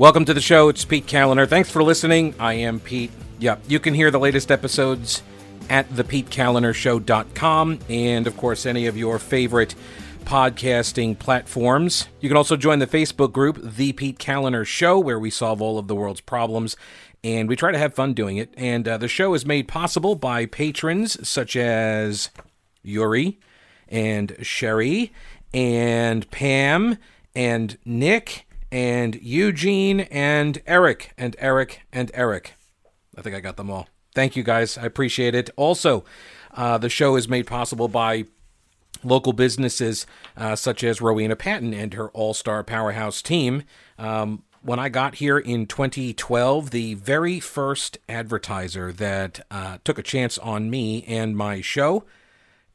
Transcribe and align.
Welcome 0.00 0.24
to 0.24 0.32
the 0.32 0.40
show. 0.40 0.70
It's 0.70 0.82
Pete 0.82 1.04
Kaliner. 1.04 1.46
Thanks 1.46 1.70
for 1.70 1.82
listening. 1.82 2.34
I 2.38 2.54
am 2.54 2.80
Pete. 2.80 3.10
Yeah, 3.38 3.58
you 3.68 3.78
can 3.78 3.92
hear 3.92 4.10
the 4.10 4.18
latest 4.18 4.50
episodes 4.50 5.22
at 5.68 5.90
thepetekalinershow.com 5.90 7.78
and, 7.86 8.26
of 8.26 8.34
course, 8.38 8.64
any 8.64 8.86
of 8.86 8.96
your 8.96 9.18
favorite 9.18 9.74
podcasting 10.24 11.18
platforms. 11.18 12.08
You 12.18 12.30
can 12.30 12.38
also 12.38 12.56
join 12.56 12.78
the 12.78 12.86
Facebook 12.86 13.30
group, 13.32 13.58
The 13.62 13.92
Pete 13.92 14.18
Kaliner 14.18 14.66
Show, 14.66 14.98
where 14.98 15.18
we 15.18 15.28
solve 15.28 15.60
all 15.60 15.78
of 15.78 15.86
the 15.86 15.94
world's 15.94 16.22
problems 16.22 16.78
and 17.22 17.46
we 17.46 17.54
try 17.54 17.70
to 17.70 17.76
have 17.76 17.92
fun 17.92 18.14
doing 18.14 18.38
it. 18.38 18.54
And 18.56 18.88
uh, 18.88 18.96
the 18.96 19.06
show 19.06 19.34
is 19.34 19.44
made 19.44 19.68
possible 19.68 20.14
by 20.14 20.46
patrons 20.46 21.28
such 21.28 21.56
as 21.56 22.30
Yuri 22.82 23.38
and 23.86 24.34
Sherry 24.40 25.12
and 25.52 26.30
Pam 26.30 26.96
and 27.34 27.76
Nick 27.84 28.46
and 28.70 29.16
Eugene 29.16 30.00
and 30.00 30.62
Eric 30.66 31.12
and 31.18 31.36
Eric 31.38 31.82
and 31.92 32.10
Eric. 32.14 32.54
I 33.16 33.22
think 33.22 33.34
I 33.34 33.40
got 33.40 33.56
them 33.56 33.70
all. 33.70 33.88
Thank 34.14 34.36
you 34.36 34.42
guys. 34.42 34.76
I 34.78 34.84
appreciate 34.84 35.34
it. 35.34 35.50
Also, 35.56 36.04
uh, 36.52 36.78
the 36.78 36.88
show 36.88 37.16
is 37.16 37.28
made 37.28 37.46
possible 37.46 37.88
by 37.88 38.24
local 39.02 39.32
businesses 39.32 40.06
uh, 40.36 40.56
such 40.56 40.84
as 40.84 41.00
Rowena 41.00 41.36
Patton 41.36 41.72
and 41.72 41.94
her 41.94 42.10
all 42.10 42.34
star 42.34 42.62
powerhouse 42.64 43.22
team. 43.22 43.62
Um, 43.98 44.42
when 44.62 44.78
I 44.78 44.88
got 44.88 45.16
here 45.16 45.38
in 45.38 45.66
2012, 45.66 46.70
the 46.70 46.94
very 46.94 47.40
first 47.40 47.98
advertiser 48.08 48.92
that 48.92 49.40
uh, 49.50 49.78
took 49.84 49.98
a 49.98 50.02
chance 50.02 50.36
on 50.38 50.68
me 50.68 51.02
and 51.04 51.36
my 51.36 51.60
show 51.60 52.04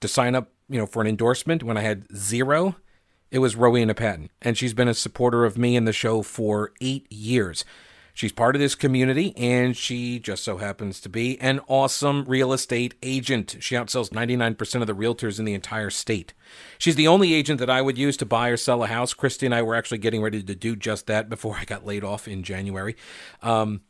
to 0.02 0.08
sign 0.08 0.34
up, 0.36 0.52
you 0.68 0.80
know, 0.80 0.88
for 0.88 1.02
an 1.02 1.08
endorsement 1.08 1.64
when 1.64 1.78
I 1.78 1.82
had 1.82 2.08
zero, 2.16 2.76
it 3.36 3.40
was 3.40 3.58
Rowena 3.58 3.94
Patton, 3.94 4.30
and 4.42 4.58
she's 4.58 4.74
been 4.74 4.88
a 4.88 4.94
supporter 4.94 5.44
of 5.44 5.58
me 5.58 5.76
and 5.76 5.86
the 5.86 5.92
show 5.92 6.22
for 6.22 6.72
eight 6.80 7.06
years. 7.12 7.66
She's 8.14 8.32
part 8.32 8.56
of 8.56 8.62
this 8.62 8.76
community, 8.76 9.36
and 9.36 9.76
she 9.76 10.20
just 10.20 10.42
so 10.42 10.56
happens 10.56 11.02
to 11.02 11.10
be 11.10 11.38
an 11.42 11.60
awesome 11.68 12.24
real 12.30 12.54
estate 12.54 12.94
agent. 13.04 13.58
She 13.60 13.76
outsells 13.76 14.12
99% 14.12 14.80
of 14.80 14.88
the 14.88 14.96
realtors 14.96 15.38
in 15.38 15.44
the 15.44 15.54
entire 15.54 15.90
state. 15.90 16.34
She's 16.78 16.96
the 16.96 17.10
only 17.10 17.34
agent 17.34 17.60
that 17.60 17.70
I 17.70 17.82
would 17.82 17.98
use 17.98 18.16
to 18.18 18.26
buy 18.26 18.48
or 18.48 18.56
sell 18.56 18.86
a 18.86 18.88
house. 18.88 19.14
Christy 19.14 19.46
and 19.46 19.54
I 19.54 19.64
were 19.64 19.76
actually 19.76 19.98
getting 19.98 20.22
ready 20.22 20.42
to 20.42 20.56
do 20.56 20.78
just 20.78 21.06
that 21.08 21.28
before 21.28 21.58
I 21.60 21.66
got 21.66 21.86
laid 21.86 22.06
off 22.06 22.30
in 22.30 22.42
January. 22.42 22.96
Um, 23.42 23.82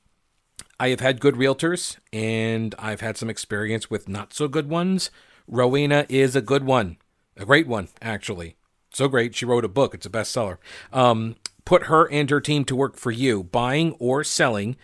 I 0.80 0.88
have 0.88 1.02
had 1.02 1.22
good 1.22 1.36
realtors, 1.36 1.98
and 2.12 2.73
I've 2.80 3.02
had 3.02 3.16
some 3.16 3.30
experience 3.30 3.92
with 3.92 4.10
not 4.10 4.34
so 4.34 4.48
good 4.48 4.70
ones. 4.70 5.12
Rowena 5.48 6.08
is 6.10 6.36
a 6.36 6.42
good 6.42 6.64
one, 6.64 6.98
a 7.38 7.46
great 7.46 7.68
one, 7.68 7.90
actually. 8.02 8.56
So 8.96 9.10
great, 9.10 9.36
she 9.36 9.44
wrote 9.44 9.66
a 9.66 9.68
book. 9.68 9.94
It's 9.94 10.06
a 10.06 10.10
bestseller. 10.10 10.58
Um, 10.94 11.36
put 11.66 11.88
her 11.88 12.10
and 12.10 12.30
her 12.30 12.40
team 12.40 12.64
to 12.64 12.78
work 12.78 12.96
for 12.96 13.12
you, 13.12 13.44
buying 13.44 13.92
or 14.00 14.24
selling, 14.24 14.78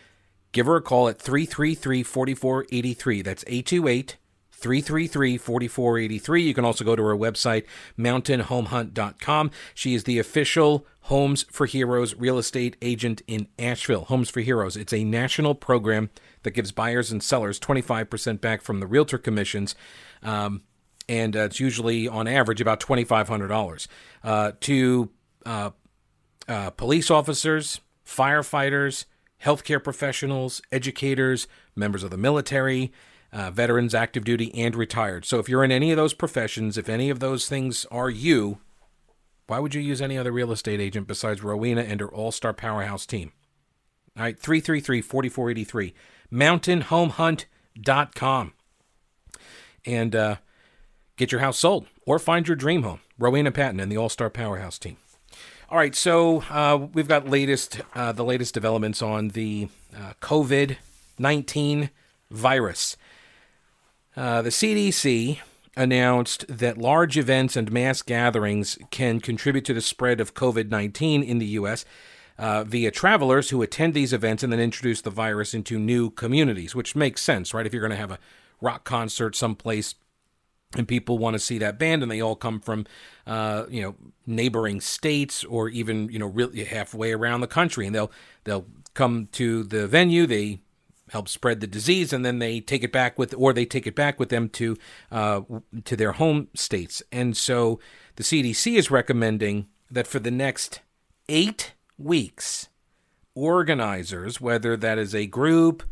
give 0.51 0.65
her 0.65 0.75
a 0.75 0.81
call 0.81 1.07
at 1.07 1.17
333 1.17 2.03
4483. 2.03 3.21
That's 3.21 3.45
828 3.47 4.17
333 4.51 5.37
4483. 5.37 6.43
You 6.43 6.53
can 6.53 6.65
also 6.65 6.83
go 6.83 6.97
to 6.97 7.01
her 7.01 7.15
website, 7.15 7.63
mountainhomehunt.com. 7.97 9.51
She 9.73 9.93
is 9.93 10.03
the 10.03 10.19
official 10.19 10.85
Homes 11.03 11.43
for 11.49 11.65
Heroes 11.65 12.13
real 12.15 12.37
estate 12.37 12.75
agent 12.81 13.21
in 13.27 13.47
Asheville. 13.57 14.03
Homes 14.03 14.29
for 14.29 14.41
Heroes. 14.41 14.75
It's 14.75 14.91
a 14.91 15.05
national 15.05 15.55
program 15.55 16.09
that 16.43 16.51
gives 16.51 16.73
buyers 16.73 17.13
and 17.13 17.23
sellers 17.23 17.61
25% 17.61 18.41
back 18.41 18.61
from 18.61 18.81
the 18.81 18.87
realtor 18.87 19.17
commissions. 19.17 19.73
Um, 20.21 20.63
and 21.07 21.35
uh, 21.35 21.41
it's 21.41 21.59
usually 21.59 22.07
on 22.07 22.27
average 22.27 22.61
about 22.61 22.79
$2,500 22.79 23.87
uh, 24.23 24.51
to 24.61 25.09
uh, 25.45 25.71
uh, 26.47 26.69
police 26.71 27.11
officers, 27.11 27.81
firefighters, 28.05 29.05
healthcare 29.43 29.83
professionals, 29.83 30.61
educators, 30.71 31.47
members 31.75 32.03
of 32.03 32.11
the 32.11 32.17
military, 32.17 32.91
uh, 33.33 33.51
veterans, 33.51 33.95
active 33.95 34.23
duty, 34.23 34.53
and 34.55 34.75
retired. 34.75 35.25
So 35.25 35.39
if 35.39 35.49
you're 35.49 35.63
in 35.63 35.71
any 35.71 35.91
of 35.91 35.97
those 35.97 36.13
professions, 36.13 36.77
if 36.77 36.89
any 36.89 37.09
of 37.09 37.19
those 37.19 37.47
things 37.47 37.85
are 37.85 38.09
you, 38.09 38.59
why 39.47 39.59
would 39.59 39.73
you 39.73 39.81
use 39.81 40.01
any 40.01 40.17
other 40.17 40.31
real 40.31 40.51
estate 40.51 40.79
agent 40.79 41.07
besides 41.07 41.43
Rowena 41.43 41.81
and 41.81 41.99
her 41.99 42.07
all 42.07 42.31
star 42.31 42.53
powerhouse 42.53 43.05
team? 43.05 43.33
All 44.17 44.23
right, 44.23 44.39
333 44.39 45.01
4483, 45.01 45.93
mountainhomehunt.com. 46.31 48.53
And 49.85 50.15
uh, 50.15 50.35
get 51.17 51.31
your 51.31 51.41
house 51.41 51.59
sold 51.59 51.87
or 52.05 52.19
find 52.19 52.47
your 52.47 52.55
dream 52.55 52.83
home. 52.83 52.99
Rowena 53.17 53.51
Patton 53.51 53.79
and 53.79 53.91
the 53.91 53.97
all 53.97 54.09
star 54.09 54.29
powerhouse 54.29 54.79
team. 54.79 54.97
All 55.69 55.77
right, 55.77 55.95
so 55.95 56.43
uh, 56.49 56.87
we've 56.93 57.07
got 57.07 57.29
latest 57.29 57.81
uh, 57.95 58.11
the 58.11 58.25
latest 58.25 58.53
developments 58.53 59.01
on 59.01 59.29
the 59.29 59.69
uh, 59.95 60.13
COVID 60.21 60.75
nineteen 61.17 61.91
virus. 62.29 62.97
Uh, 64.15 64.41
the 64.41 64.49
CDC 64.49 65.39
announced 65.77 66.45
that 66.49 66.77
large 66.77 67.17
events 67.17 67.55
and 67.55 67.71
mass 67.71 68.01
gatherings 68.01 68.77
can 68.89 69.21
contribute 69.21 69.63
to 69.63 69.73
the 69.73 69.79
spread 69.79 70.19
of 70.19 70.33
COVID 70.33 70.69
nineteen 70.69 71.23
in 71.23 71.37
the 71.37 71.45
U.S. 71.45 71.85
Uh, 72.37 72.63
via 72.65 72.91
travelers 72.91 73.51
who 73.51 73.61
attend 73.61 73.93
these 73.93 74.11
events 74.11 74.43
and 74.43 74.51
then 74.51 74.59
introduce 74.59 74.99
the 75.01 75.09
virus 75.09 75.53
into 75.53 75.79
new 75.79 76.09
communities, 76.09 76.75
which 76.75 76.95
makes 76.95 77.21
sense, 77.21 77.53
right? 77.53 77.65
If 77.65 77.73
you're 77.73 77.81
going 77.81 77.91
to 77.91 77.97
have 77.97 78.11
a 78.11 78.19
rock 78.59 78.83
concert 78.83 79.35
someplace 79.35 79.95
and 80.75 80.87
people 80.87 81.17
want 81.17 81.33
to 81.33 81.39
see 81.39 81.57
that 81.57 81.77
band 81.77 82.01
and 82.01 82.11
they 82.11 82.21
all 82.21 82.35
come 82.35 82.59
from 82.59 82.85
uh, 83.27 83.65
you 83.69 83.81
know 83.81 83.95
neighboring 84.25 84.81
states 84.81 85.43
or 85.43 85.69
even 85.69 86.09
you 86.09 86.19
know 86.19 86.27
really 86.27 86.63
halfway 86.63 87.11
around 87.11 87.41
the 87.41 87.47
country 87.47 87.85
and 87.85 87.95
they'll 87.95 88.11
they'll 88.43 88.65
come 88.93 89.27
to 89.31 89.63
the 89.63 89.87
venue 89.87 90.25
they 90.25 90.61
help 91.11 91.27
spread 91.27 91.59
the 91.59 91.67
disease 91.67 92.13
and 92.13 92.25
then 92.25 92.39
they 92.39 92.59
take 92.59 92.83
it 92.83 92.91
back 92.91 93.19
with 93.19 93.33
or 93.37 93.51
they 93.51 93.65
take 93.65 93.85
it 93.85 93.95
back 93.95 94.19
with 94.19 94.29
them 94.29 94.47
to 94.47 94.77
uh, 95.11 95.41
to 95.83 95.95
their 95.95 96.13
home 96.13 96.47
states. 96.55 97.03
And 97.11 97.35
so 97.35 97.79
the 98.15 98.23
CDC 98.23 98.77
is 98.77 98.89
recommending 98.89 99.67
that 99.89 100.07
for 100.07 100.19
the 100.19 100.31
next 100.31 100.79
eight 101.27 101.73
weeks 101.97 102.69
organizers 103.35 104.41
whether 104.41 104.75
that 104.75 104.97
is 104.97 105.13
a 105.13 105.25
group 105.25 105.83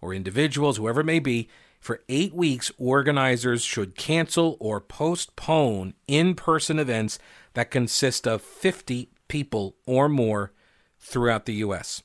or 0.00 0.14
individuals 0.14 0.76
whoever 0.76 1.00
it 1.00 1.04
may 1.04 1.18
be 1.18 1.48
for 1.78 2.00
eight 2.08 2.34
weeks, 2.34 2.70
organizers 2.78 3.62
should 3.62 3.96
cancel 3.96 4.56
or 4.60 4.80
postpone 4.80 5.94
in 6.06 6.34
person 6.34 6.78
events 6.78 7.18
that 7.54 7.70
consist 7.70 8.26
of 8.26 8.42
50 8.42 9.10
people 9.28 9.76
or 9.86 10.08
more 10.08 10.52
throughout 10.98 11.46
the 11.46 11.54
U.S. 11.54 12.02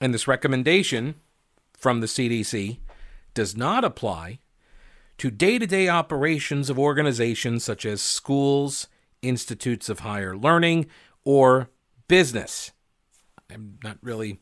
And 0.00 0.14
this 0.14 0.28
recommendation 0.28 1.16
from 1.76 2.00
the 2.00 2.06
CDC 2.06 2.78
does 3.34 3.56
not 3.56 3.84
apply 3.84 4.38
to 5.18 5.30
day 5.30 5.58
to 5.58 5.66
day 5.66 5.88
operations 5.88 6.70
of 6.70 6.78
organizations 6.78 7.64
such 7.64 7.84
as 7.86 8.00
schools, 8.00 8.86
institutes 9.22 9.88
of 9.88 10.00
higher 10.00 10.36
learning, 10.36 10.86
or 11.24 11.70
business. 12.08 12.72
I'm 13.50 13.78
not 13.82 13.98
really 14.02 14.38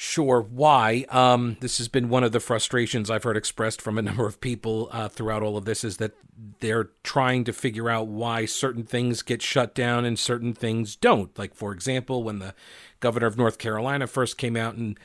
sure 0.00 0.40
why. 0.40 1.04
Um, 1.08 1.56
this 1.58 1.78
has 1.78 1.88
been 1.88 2.08
one 2.08 2.22
of 2.22 2.30
the 2.30 2.38
frustrations 2.38 3.10
I've 3.10 3.24
heard 3.24 3.36
expressed 3.36 3.82
from 3.82 3.98
a 3.98 4.02
number 4.02 4.26
of 4.26 4.40
people 4.40 4.88
uh, 4.92 5.08
throughout 5.08 5.42
all 5.42 5.56
of 5.56 5.64
this 5.64 5.82
is 5.82 5.96
that 5.96 6.12
they're 6.60 6.90
trying 7.02 7.42
to 7.42 7.52
figure 7.52 7.90
out 7.90 8.06
why 8.06 8.44
certain 8.44 8.84
things 8.84 9.22
get 9.22 9.42
shut 9.42 9.74
down 9.74 10.04
and 10.04 10.16
certain 10.16 10.54
things 10.54 10.94
don't. 10.94 11.36
Like, 11.36 11.52
for 11.52 11.72
example, 11.72 12.22
when 12.22 12.38
the 12.38 12.54
governor 13.00 13.26
of 13.26 13.36
North 13.36 13.58
Carolina 13.58 14.06
first 14.06 14.38
came 14.38 14.56
out 14.56 14.76
and 14.76 14.96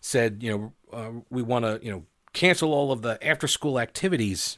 said, 0.00 0.42
you 0.42 0.50
know, 0.50 0.72
uh, 0.96 1.20
we 1.28 1.42
want 1.42 1.66
to, 1.66 1.78
you 1.84 1.92
know, 1.92 2.06
cancel 2.32 2.72
all 2.72 2.90
of 2.90 3.02
the 3.02 3.22
after 3.26 3.46
school 3.46 3.78
activities, 3.78 4.56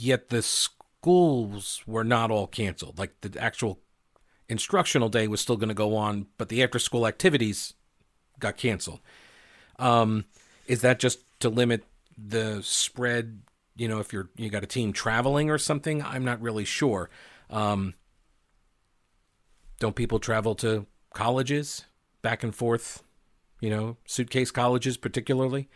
yet 0.00 0.30
the 0.30 0.42
schools 0.42 1.84
were 1.86 2.02
not 2.02 2.32
all 2.32 2.48
canceled. 2.48 2.98
Like, 2.98 3.20
the 3.20 3.40
actual 3.40 3.78
instructional 4.48 5.10
day 5.10 5.28
was 5.28 5.40
still 5.40 5.56
going 5.56 5.68
to 5.68 5.74
go 5.74 5.94
on, 5.94 6.26
but 6.38 6.48
the 6.48 6.60
after 6.60 6.80
school 6.80 7.06
activities 7.06 7.74
got 8.38 8.56
canceled. 8.56 9.00
Um, 9.78 10.24
is 10.66 10.80
that 10.82 10.98
just 10.98 11.20
to 11.40 11.48
limit 11.48 11.84
the 12.16 12.62
spread? 12.62 13.40
You 13.76 13.88
know, 13.88 14.00
if 14.00 14.12
you're 14.12 14.28
you 14.36 14.50
got 14.50 14.64
a 14.64 14.66
team 14.66 14.92
traveling 14.92 15.50
or 15.50 15.58
something, 15.58 16.02
I'm 16.02 16.24
not 16.24 16.40
really 16.40 16.64
sure. 16.64 17.10
Um, 17.50 17.94
don't 19.78 19.96
people 19.96 20.18
travel 20.18 20.54
to 20.56 20.86
colleges 21.14 21.84
back 22.22 22.42
and 22.42 22.54
forth? 22.54 23.02
You 23.60 23.70
know, 23.70 23.96
suitcase 24.04 24.50
colleges 24.50 24.96
particularly. 24.96 25.68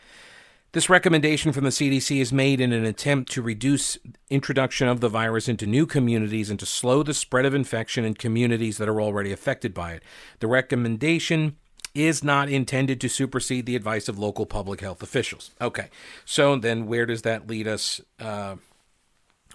This 0.73 0.89
recommendation 0.89 1.53
from 1.53 1.65
the 1.65 1.71
CDC 1.71 2.19
is 2.19 2.33
made 2.33 2.59
in 2.59 2.73
an 2.73 2.87
attempt 2.87 3.31
to 3.33 3.43
reduce 3.43 3.99
introduction 4.31 4.89
of 4.89 5.01
the 5.01 5.09
virus 5.11 5.47
into 5.47 5.67
new 5.67 5.85
communities 5.85 6.49
and 6.49 6.59
to 6.59 6.65
slow 6.65 7.03
the 7.03 7.13
spread 7.13 7.45
of 7.45 7.55
infection 7.55 8.07
in 8.07 8.15
communities 8.15 8.79
that 8.79 8.89
are 8.89 8.99
already 8.99 9.33
affected 9.33 9.75
by 9.75 9.93
it. 9.93 10.03
The 10.41 10.47
recommendation 10.47 11.57
is 11.95 12.25
not 12.25 12.49
intended 12.49 13.01
to 13.01 13.09
supersede 13.09 13.67
the 13.67 13.77
advice 13.77 14.09
of 14.09 14.19
local 14.19 14.47
public 14.47 14.81
health 14.81 15.03
officials. 15.03 15.51
Okay, 15.61 15.89
so 16.25 16.57
then 16.57 16.87
where 16.87 17.07
does 17.07 17.23
that 17.23 17.47
lead 17.47 17.69
us? 17.69 18.01
Uh, 18.19 18.57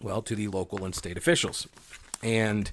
well, 0.01 0.22
to 0.22 0.36
the 0.36 0.48
local 0.48 0.86
and 0.86 0.95
state 0.95 1.18
officials. 1.18 1.68
And 2.22 2.72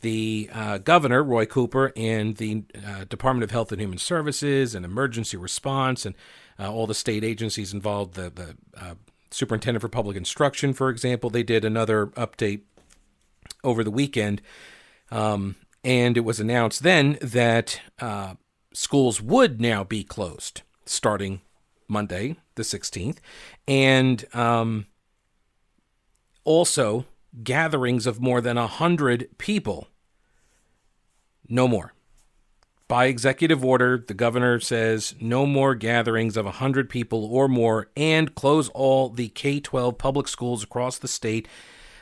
the 0.00 0.50
uh, 0.52 0.78
governor, 0.78 1.22
Roy 1.22 1.46
Cooper, 1.46 1.92
and 1.96 2.36
the 2.36 2.64
uh, 2.86 3.04
Department 3.04 3.44
of 3.44 3.50
Health 3.50 3.72
and 3.72 3.80
Human 3.80 3.98
Services 3.98 4.74
and 4.74 4.84
Emergency 4.84 5.36
Response 5.36 6.04
and 6.04 6.14
uh, 6.58 6.72
all 6.72 6.86
the 6.86 6.94
state 6.94 7.24
agencies 7.24 7.72
involved, 7.72 8.14
the, 8.14 8.30
the 8.30 8.56
uh, 8.76 8.94
Superintendent 9.30 9.80
for 9.80 9.88
Public 9.88 10.16
Instruction, 10.16 10.72
for 10.72 10.90
example, 10.90 11.30
they 11.30 11.42
did 11.42 11.64
another 11.64 12.06
update 12.08 12.60
over 13.64 13.82
the 13.82 13.90
weekend. 13.90 14.40
Um, 15.10 15.56
and 15.82 16.16
it 16.16 16.20
was 16.20 16.38
announced 16.38 16.82
then 16.82 17.18
that 17.20 17.80
uh, 17.98 18.34
schools 18.74 19.22
would 19.22 19.60
now 19.60 19.82
be 19.82 20.04
closed 20.04 20.60
starting 20.84 21.40
Monday, 21.88 22.36
the 22.56 22.62
16th. 22.62 23.18
And 23.66 24.24
um, 24.34 24.86
also 26.44 27.06
gatherings 27.42 28.06
of 28.06 28.20
more 28.20 28.40
than 28.40 28.56
100 28.56 29.38
people. 29.38 29.88
No 31.48 31.66
more. 31.66 31.94
By 32.86 33.06
executive 33.06 33.64
order, 33.64 33.96
the 34.06 34.14
governor 34.14 34.60
says 34.60 35.14
no 35.18 35.46
more 35.46 35.74
gatherings 35.74 36.36
of 36.36 36.44
100 36.44 36.90
people 36.90 37.24
or 37.24 37.48
more 37.48 37.88
and 37.96 38.34
close 38.34 38.68
all 38.70 39.08
the 39.08 39.28
K 39.28 39.58
12 39.58 39.96
public 39.96 40.28
schools 40.28 40.62
across 40.62 40.98
the 40.98 41.08
state 41.08 41.48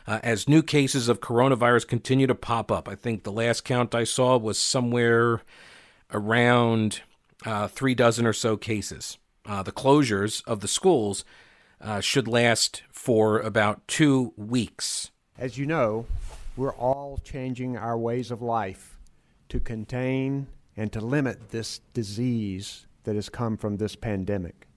uh, 0.09 0.19
as 0.25 0.49
new 0.49 0.63
cases 0.63 1.09
of 1.09 1.21
coronavirus 1.21 1.87
continue 1.87 2.27
to 2.27 2.35
pop 2.35 2.73
up. 2.73 2.89
I 2.89 2.97
think 2.97 3.23
the 3.23 3.31
last 3.33 3.65
count 3.65 3.95
I 3.95 4.03
saw 4.03 4.37
was 4.37 4.59
somewhere 4.59 5.43
around 6.13 7.03
uh, 7.45 7.69
three 7.69 7.95
dozen 7.95 8.27
or 8.27 8.33
so 8.33 8.57
cases. 8.57 9.19
Uh, 9.45 9.63
the 9.63 9.73
closures 9.73 10.43
of 10.47 10.61
the 10.61 10.69
schools 10.69 11.25
uh, 11.81 12.01
should 12.01 12.29
last 12.29 12.83
for 12.91 13.41
about 13.41 13.87
two 13.89 14.33
weeks. 14.37 15.11
As 15.37 15.59
you 15.59 15.67
know, 15.67 16.07
we're 16.57 16.75
all 16.75 17.19
changing 17.25 17.77
our 17.77 17.99
ways 17.99 18.31
of 18.31 18.41
life 18.41 18.99
to 19.49 19.59
contain 19.59 20.47
and 20.77 20.93
to 20.93 21.01
limit 21.01 21.51
this 21.51 21.81
disease 21.93 22.87
that 23.05 23.17
has 23.17 23.29
come 23.29 23.57
from 23.57 23.77
this 23.77 23.97
pandemic. 23.97 24.69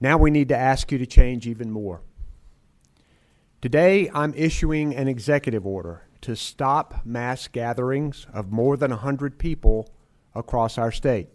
Now 0.00 0.18
we 0.18 0.30
need 0.30 0.48
to 0.48 0.56
ask 0.56 0.90
you 0.90 0.98
to 0.98 1.06
change 1.06 1.46
even 1.46 1.70
more. 1.70 2.00
Today, 3.60 4.10
I'm 4.14 4.32
issuing 4.34 4.96
an 4.96 5.06
executive 5.06 5.66
order 5.66 6.02
to 6.22 6.36
stop 6.36 7.04
mass 7.04 7.48
gatherings 7.48 8.26
of 8.32 8.52
more 8.52 8.76
than 8.76 8.90
100 8.90 9.38
people 9.38 9.88
across 10.34 10.78
our 10.78 10.92
state. 10.92 11.28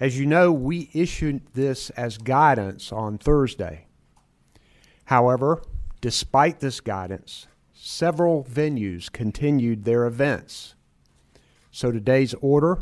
As 0.00 0.18
you 0.18 0.26
know, 0.26 0.52
we 0.52 0.90
issued 0.92 1.42
this 1.54 1.90
as 1.90 2.18
guidance 2.18 2.92
on 2.92 3.16
Thursday. 3.16 3.86
However, 5.06 5.62
despite 6.00 6.60
this 6.60 6.80
guidance, 6.80 7.46
several 7.72 8.44
venues 8.44 9.10
continued 9.10 9.84
their 9.84 10.06
events. 10.06 10.74
So 11.70 11.92
today's 11.92 12.34
order 12.40 12.80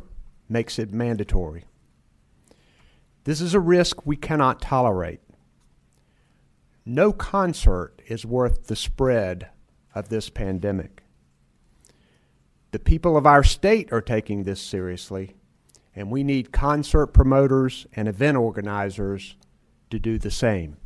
makes 0.49 0.79
it 0.79 0.93
mandatory. 0.93 1.65
This 3.25 3.41
is 3.41 3.55
a 3.55 3.61
risk 3.61 4.05
we 4.05 4.17
cannot 4.17 4.61
tolerate. 4.61 5.21
No 6.85 7.13
concert 7.13 8.03
is 8.07 8.27
worth 8.27 8.67
the 8.67 8.77
spread 8.77 9.49
of 9.95 10.09
this 10.09 10.31
pandemic. 10.31 11.03
The 12.71 12.79
people 12.79 13.17
of 13.17 13.27
our 13.27 13.45
state 13.45 13.93
are 13.93 14.01
taking 14.01 14.43
this 14.43 14.61
seriously, 14.61 15.37
and 15.95 16.11
we 16.11 16.25
need 16.25 16.53
concert 16.53 17.09
promoters 17.09 17.87
and 17.95 18.09
event 18.09 18.39
organizers 18.39 19.37
to 19.91 19.99
do 19.99 20.19
the 20.19 20.31
same. 20.31 20.79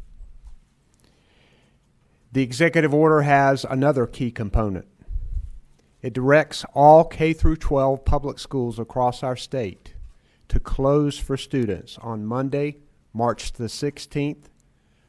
The 2.33 2.43
executive 2.43 2.93
order 2.93 3.23
has 3.23 3.65
another 3.65 4.07
key 4.07 4.31
component. 4.31 4.87
It 6.03 6.13
directs 6.13 6.65
all 6.75 7.05
K 7.05 7.33
through 7.33 7.57
12 7.57 8.05
public 8.05 8.39
schools 8.39 8.79
across 8.79 9.23
our 9.23 9.37
state 9.37 9.95
to 10.49 10.61
close 10.61 11.19
for 11.19 11.37
students 11.37 11.99
on 12.03 12.27
Monday, 12.27 12.79
March 13.13 13.53
the 13.53 13.65
16th 13.65 14.45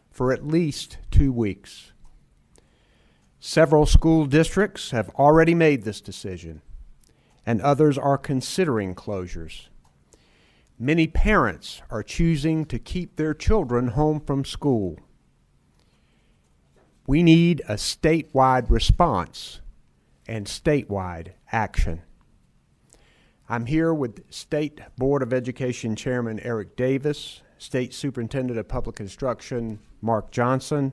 for 0.10 0.32
at 0.32 0.48
least 0.48 0.98
2 1.12 1.32
weeks. 1.32 1.92
Several 3.50 3.86
school 3.86 4.26
districts 4.26 4.92
have 4.92 5.08
already 5.12 5.56
made 5.56 5.84
this 5.84 6.02
decision, 6.02 6.62
and 7.46 7.62
others 7.62 7.98
are 7.98 8.18
considering 8.18 8.94
closures. 8.94 9.70
Many 10.78 11.08
parents 11.08 11.82
are 11.90 12.04
choosing 12.04 12.66
to 12.66 12.78
keep 12.78 13.16
their 13.16 13.34
children 13.34 13.88
home 13.88 14.20
from 14.20 14.44
school. 14.44 15.00
We 17.08 17.24
need 17.24 17.62
a 17.70 17.76
statewide 17.76 18.70
response 18.70 19.62
and 20.28 20.46
statewide 20.46 21.30
action. 21.50 22.02
I'm 23.48 23.68
here 23.68 23.94
with 23.94 24.30
State 24.30 24.82
Board 24.98 25.24
of 25.24 25.32
Education 25.32 25.96
Chairman 25.96 26.42
Eric 26.42 26.76
Davis, 26.76 27.44
State 27.58 27.94
Superintendent 27.94 28.60
of 28.60 28.68
Public 28.68 29.00
Instruction 29.00 29.80
Mark 30.02 30.32
Johnson, 30.32 30.92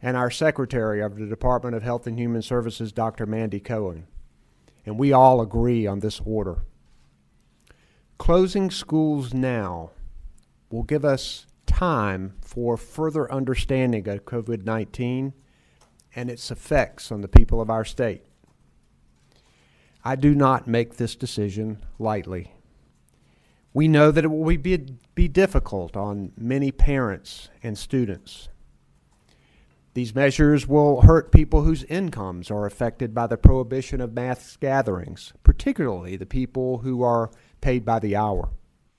and 0.00 0.16
our 0.16 0.30
Secretary 0.30 1.00
of 1.00 1.16
the 1.16 1.26
Department 1.26 1.74
of 1.74 1.82
Health 1.82 2.06
and 2.06 2.18
Human 2.18 2.42
Services, 2.42 2.92
Dr. 2.92 3.26
Mandy 3.26 3.60
Cohen. 3.60 4.06
And 4.86 4.98
we 4.98 5.12
all 5.12 5.40
agree 5.40 5.86
on 5.86 6.00
this 6.00 6.20
order. 6.24 6.62
Closing 8.16 8.70
schools 8.70 9.34
now 9.34 9.90
will 10.70 10.82
give 10.82 11.04
us 11.04 11.46
time 11.66 12.34
for 12.40 12.76
further 12.76 13.30
understanding 13.30 14.08
of 14.08 14.24
COVID 14.24 14.64
19 14.64 15.34
and 16.16 16.30
its 16.30 16.50
effects 16.50 17.12
on 17.12 17.20
the 17.20 17.28
people 17.28 17.60
of 17.60 17.70
our 17.70 17.84
state. 17.84 18.24
I 20.04 20.16
do 20.16 20.34
not 20.34 20.66
make 20.66 20.96
this 20.96 21.14
decision 21.14 21.84
lightly. 21.98 22.52
We 23.74 23.88
know 23.88 24.10
that 24.10 24.24
it 24.24 24.28
will 24.28 24.56
be, 24.56 24.76
be 25.14 25.28
difficult 25.28 25.96
on 25.96 26.32
many 26.36 26.72
parents 26.72 27.50
and 27.62 27.76
students. 27.76 28.48
These 29.98 30.14
measures 30.14 30.68
will 30.68 31.00
hurt 31.00 31.32
people 31.32 31.62
whose 31.62 31.82
incomes 31.82 32.52
are 32.52 32.66
affected 32.66 33.12
by 33.12 33.26
the 33.26 33.36
prohibition 33.36 34.00
of 34.00 34.14
mass 34.14 34.56
gatherings, 34.56 35.32
particularly 35.42 36.14
the 36.14 36.24
people 36.24 36.78
who 36.78 37.02
are 37.02 37.32
paid 37.60 37.84
by 37.84 37.98
the 37.98 38.14
hour. 38.14 38.50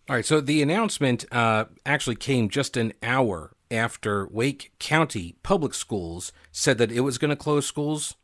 All 0.10 0.18
right, 0.18 0.26
so 0.26 0.42
the 0.42 0.62
announcement 0.62 1.24
uh, 1.32 1.66
actually 1.86 2.18
came 2.18 2.50
just 2.50 2.76
an 2.76 2.92
hour 3.02 3.56
after 3.72 4.28
Wake 4.28 4.74
County 4.78 5.38
Public 5.42 5.74
Schools 5.74 6.34
said 6.52 6.78
that 6.80 6.92
it 6.92 7.00
was 7.00 7.18
going 7.18 7.30
to 7.30 7.38
close 7.38 7.66
schools 7.66 8.18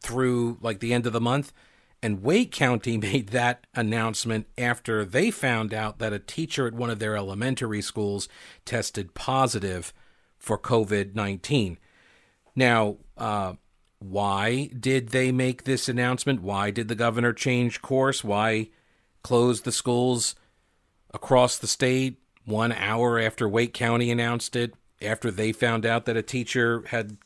through 0.00 0.58
like 0.60 0.80
the 0.80 0.92
end 0.92 1.06
of 1.06 1.12
the 1.12 1.20
month. 1.20 1.52
And 2.02 2.24
Wake 2.24 2.50
County 2.50 2.96
made 2.98 3.28
that 3.28 3.68
announcement 3.72 4.48
after 4.58 5.04
they 5.04 5.30
found 5.30 5.72
out 5.72 6.00
that 6.00 6.12
a 6.12 6.18
teacher 6.18 6.66
at 6.66 6.74
one 6.74 6.90
of 6.90 6.98
their 6.98 7.16
elementary 7.16 7.80
schools 7.80 8.28
tested 8.64 9.14
positive 9.14 9.94
for 10.40 10.58
COVID 10.58 11.14
19. 11.14 11.78
Now, 12.60 12.98
uh, 13.16 13.54
why 14.00 14.66
did 14.78 15.08
they 15.08 15.32
make 15.32 15.64
this 15.64 15.88
announcement? 15.88 16.42
Why 16.42 16.70
did 16.70 16.88
the 16.88 16.94
governor 16.94 17.32
change 17.32 17.80
course? 17.80 18.22
Why 18.22 18.68
close 19.22 19.62
the 19.62 19.72
schools 19.72 20.34
across 21.14 21.56
the 21.56 21.66
state 21.66 22.18
one 22.44 22.72
hour 22.72 23.18
after 23.18 23.48
Wake 23.48 23.72
County 23.72 24.10
announced 24.10 24.56
it, 24.56 24.74
after 25.00 25.30
they 25.30 25.52
found 25.52 25.86
out 25.86 26.04
that 26.04 26.18
a 26.18 26.22
teacher 26.22 26.84
had 26.88 27.16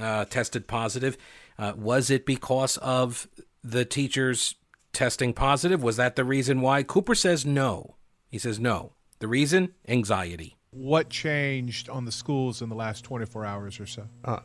uh, 0.00 0.26
tested 0.26 0.68
positive. 0.68 1.16
Uh, 1.58 1.72
was 1.76 2.08
it 2.08 2.24
because 2.24 2.76
of 2.76 3.26
the 3.64 3.84
teachers 3.84 4.54
testing 4.92 5.32
positive? 5.32 5.82
Was 5.82 5.96
that 5.96 6.14
the 6.14 6.24
reason 6.24 6.60
why? 6.60 6.84
Cooper 6.84 7.16
says 7.16 7.44
no. 7.44 7.96
He 8.30 8.38
says 8.38 8.60
no. 8.60 8.92
The 9.18 9.26
reason? 9.26 9.74
Anxiety. 9.88 10.56
What 10.70 11.08
changed 11.08 11.88
on 11.88 12.04
the 12.04 12.12
schools 12.12 12.62
in 12.62 12.68
the 12.68 12.74
last 12.76 13.02
24 13.04 13.44
hours 13.44 13.80
or 13.80 13.86
so? 13.86 14.08
Uh, 14.24 14.40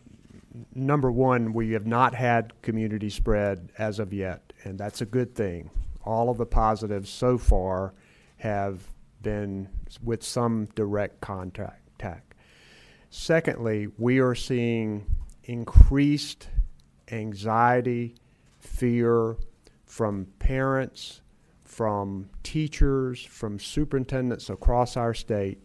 number 0.73 1.11
one, 1.11 1.53
we 1.53 1.71
have 1.71 1.85
not 1.85 2.15
had 2.15 2.59
community 2.61 3.09
spread 3.09 3.71
as 3.77 3.99
of 3.99 4.13
yet, 4.13 4.53
and 4.63 4.79
that's 4.79 5.01
a 5.01 5.05
good 5.05 5.35
thing. 5.35 5.69
All 6.03 6.29
of 6.29 6.37
the 6.37 6.45
positives 6.45 7.09
so 7.09 7.37
far 7.37 7.93
have 8.37 8.81
been 9.21 9.69
with 10.01 10.23
some 10.23 10.65
direct 10.75 11.21
contact. 11.21 11.79
Secondly, 13.11 13.87
we 13.97 14.19
are 14.19 14.35
seeing 14.35 15.05
increased 15.45 16.47
anxiety, 17.11 18.15
fear 18.59 19.35
from 19.85 20.27
parents, 20.37 21.21
from 21.63 22.29
teachers, 22.43 23.23
from 23.23 23.59
superintendents 23.59 24.49
across 24.49 24.95
our 24.95 25.13
state. 25.13 25.59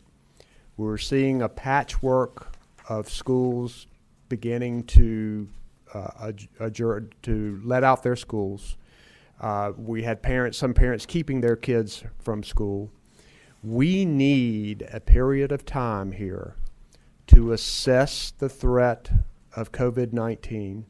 We're 0.79 0.97
seeing 0.97 1.43
a 1.43 1.49
patchwork 1.49 2.57
of 2.89 3.11
schools 3.11 3.87
beginning 4.29 4.85
to 4.85 5.49
uh, 5.93 6.33
adjourn, 6.61 7.11
to 7.23 7.61
let 7.65 7.85
out 7.85 8.03
their 8.03 8.17
schools. 8.17 8.77
Uh, 9.41 9.73
we 9.77 10.03
had 10.03 10.23
parents, 10.23 10.59
some 10.59 10.75
parents 10.75 11.07
keeping 11.07 11.41
their 11.41 11.57
kids 11.57 12.05
from 12.19 12.43
school. 12.43 12.91
We 13.63 14.05
need 14.05 14.87
a 14.93 15.01
period 15.01 15.53
of 15.53 15.65
time 15.65 16.13
here 16.13 16.57
to 17.29 17.53
assess 17.53 18.33
the 18.39 18.49
threat 18.49 19.11
of 19.57 19.73
COVID 19.73 20.13
19 20.13 20.85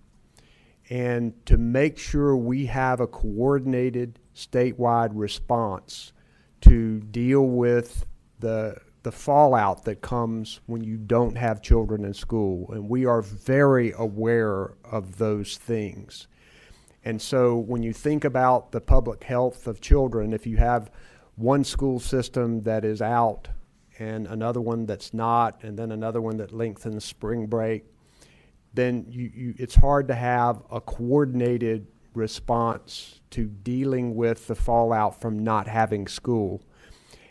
and 0.91 1.47
to 1.47 1.57
make 1.57 1.99
sure 1.99 2.37
we 2.37 2.67
have 2.67 3.01
a 3.01 3.07
coordinated 3.07 4.19
statewide 4.35 5.11
response 5.15 6.13
to 6.61 7.01
deal 7.01 7.47
with 7.47 8.07
the 8.41 8.77
the 9.05 9.13
fallout 9.13 9.85
that 9.85 10.01
comes 10.01 10.61
when 10.67 10.83
you 10.83 10.97
don't 10.97 11.37
have 11.37 11.63
children 11.63 12.05
in 12.05 12.13
school 12.13 12.71
and 12.73 12.89
we 12.89 13.07
are 13.07 13.23
very 13.23 13.93
aware 13.97 14.75
of 14.91 15.19
those 15.19 15.57
things 15.57 16.27
and 17.05 17.23
so 17.23 17.57
when 17.57 17.83
you 17.83 17.93
think 17.93 18.25
about 18.25 18.73
the 18.73 18.81
public 18.81 19.23
health 19.23 19.67
of 19.67 19.81
children 19.81 20.33
if 20.33 20.47
you 20.47 20.57
have 20.57 20.91
one 21.37 21.63
school 21.63 22.01
system 22.01 22.63
that 22.63 22.85
is 22.85 23.01
out 23.01 23.49
and 23.99 24.27
another 24.27 24.61
one 24.61 24.85
that's 24.87 25.15
not 25.15 25.63
and 25.63 25.79
then 25.79 25.93
another 25.93 26.21
one 26.21 26.37
that 26.37 26.53
lengthens 26.53 27.05
spring 27.05 27.47
break 27.47 27.85
then 28.75 29.07
you, 29.09 29.31
you, 29.33 29.55
it's 29.57 29.77
hard 29.77 30.09
to 30.09 30.15
have 30.15 30.63
a 30.71 30.81
coordinated 30.81 31.87
response 32.15 33.21
to 33.31 33.47
dealing 33.47 34.15
with 34.15 34.47
the 34.47 34.55
fallout 34.55 35.21
from 35.21 35.39
not 35.39 35.67
having 35.67 36.07
school. 36.07 36.63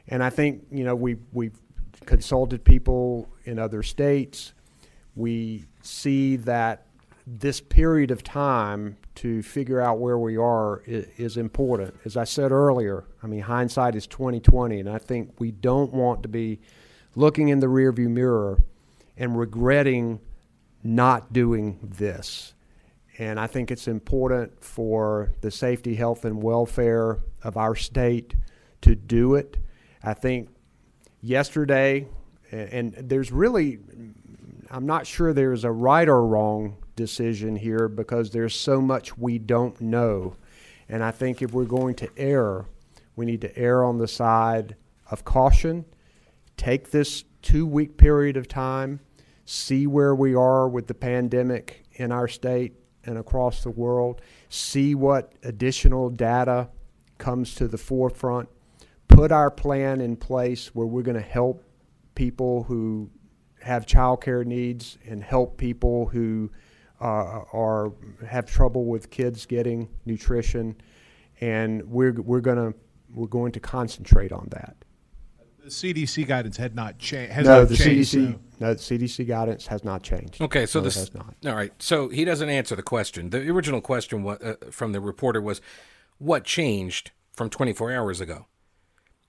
And 0.08 0.24
I 0.24 0.30
think, 0.30 0.66
you 0.72 0.84
know, 0.84 0.96
we, 0.96 1.18
we've 1.32 1.60
consulted 2.06 2.64
people 2.64 3.30
in 3.46 3.60
other 3.60 3.84
states. 3.84 4.54
We 5.16 5.66
see 5.82 6.38
that 6.38 6.86
this 7.26 7.62
period 7.62 8.12
of 8.12 8.24
time 8.24 8.98
to 9.16 9.42
figure 9.42 9.80
out 9.80 10.00
where 10.00 10.18
we 10.18 10.38
are 10.38 10.82
is, 10.86 11.08
is 11.18 11.38
important. 11.38 11.96
As 12.06 12.18
I 12.18 12.24
said 12.24 12.52
earlier, 12.52 13.06
I 13.22 13.28
mean, 13.28 13.42
hindsight 13.42 13.96
is 13.96 14.08
2020, 14.08 14.80
and 14.80 14.90
I 14.90 14.98
think 14.98 15.34
we 15.40 15.52
don't 15.52 15.94
want 15.94 16.24
to 16.24 16.30
be 16.30 16.60
looking 17.16 17.50
in 17.50 17.60
the 17.60 17.68
rearview 17.68 18.10
mirror 18.10 18.60
and 19.18 19.38
regretting 19.38 20.20
not 20.84 21.32
doing 21.32 21.80
this. 21.82 22.54
And 23.20 23.40
I 23.40 23.48
think 23.48 23.70
it's 23.70 23.88
important 23.88 24.64
for 24.64 25.32
the 25.42 25.52
safety, 25.52 25.96
health, 25.96 26.26
and 26.26 26.42
welfare 26.42 27.20
of 27.44 27.58
our 27.58 27.76
state 27.76 28.36
to 28.82 28.96
do 28.96 29.36
it. 29.36 29.58
I 30.04 30.14
think 30.14 30.50
yesterday, 31.24 32.08
and 32.52 32.94
there's 32.94 33.32
really, 33.32 33.80
I'm 34.70 34.86
not 34.86 35.08
sure 35.08 35.34
there's 35.34 35.64
a 35.64 35.72
right 35.72 36.08
or 36.08 36.24
wrong 36.28 36.78
decision 36.96 37.56
here 37.56 37.88
because 37.88 38.30
there's 38.30 38.54
so 38.54 38.80
much 38.80 39.18
we 39.18 39.40
don't 39.40 39.80
know. 39.82 40.36
And 40.88 41.04
I 41.04 41.10
think 41.10 41.42
if 41.42 41.52
we're 41.54 41.66
going 41.66 41.96
to 41.96 42.10
err, 42.18 42.66
we 43.16 43.26
need 43.26 43.42
to 43.42 43.58
err 43.58 43.84
on 43.84 43.98
the 43.98 44.08
side 44.08 44.76
of 45.10 45.26
caution, 45.26 45.86
take 46.58 46.92
this 46.92 47.24
two 47.42 47.66
week 47.66 47.98
period 47.98 48.38
of 48.38 48.48
time 48.48 49.00
see 49.46 49.88
where 49.88 50.16
we 50.16 50.36
are 50.36 50.68
with 50.68 50.88
the 50.88 50.94
pandemic 50.94 51.84
in 51.94 52.12
our 52.12 52.28
state 52.28 52.74
and 53.06 53.18
across 53.18 53.64
the 53.64 53.70
world, 53.70 54.22
see 54.50 54.96
what 54.96 55.34
additional 55.44 56.10
data 56.10 56.70
comes 57.18 57.56
to 57.56 57.68
the 57.68 57.78
forefront, 57.78 58.48
put 59.16 59.32
our 59.32 59.52
plan 59.52 60.02
in 60.02 60.16
place 60.16 60.74
where 60.76 60.88
we're 60.88 61.02
going 61.04 61.16
to 61.16 61.22
help 61.22 61.64
people 62.16 62.64
who 62.64 63.10
have 63.62 63.86
childcare 63.86 64.46
needs 64.46 64.98
and 65.08 65.24
help 65.24 65.58
people 65.58 66.08
who 66.08 66.52
uh, 67.02 67.44
are 67.54 67.92
have 68.28 68.46
trouble 68.46 68.86
with 68.86 69.10
kids 69.10 69.46
getting 69.46 69.90
nutrition, 70.06 70.76
and 71.42 71.84
we're 71.90 72.14
we're 72.14 72.40
going 72.42 72.58
to 72.58 72.78
we're 73.14 73.28
going 73.28 73.52
to 73.52 73.60
concentrate 73.60 74.32
on 74.32 74.48
that. 74.52 74.76
The 75.64 75.70
CDC 75.70 76.28
guidance 76.28 76.58
had 76.58 76.76
not 76.76 76.98
changed. 77.00 77.38
No, 77.46 77.60
not 77.62 77.70
the 77.70 77.76
changed, 77.78 78.14
CDC 78.14 78.34
so- 78.34 78.40
no, 78.60 78.74
the 78.74 78.80
CDC 78.80 79.28
guidance 79.28 79.68
has 79.68 79.84
not 79.84 80.04
changed. 80.04 80.42
Okay, 80.42 80.66
so 80.66 80.80
No, 80.80 80.84
this 80.86 80.96
has 80.96 81.14
not. 81.14 81.36
all 81.46 81.56
right. 81.56 81.72
So 81.80 82.08
he 82.10 82.24
doesn't 82.26 82.50
answer 82.50 82.76
the 82.76 82.84
question. 82.84 83.30
The 83.30 83.50
original 83.50 83.82
question 83.82 84.24
wa- 84.24 84.38
uh, 84.44 84.56
from 84.72 84.92
the 84.94 85.00
reporter 85.02 85.42
was, 85.42 85.62
"What 86.18 86.44
changed 86.46 87.12
from 87.34 87.50
24 87.50 87.92
hours 87.94 88.20
ago?" 88.22 88.46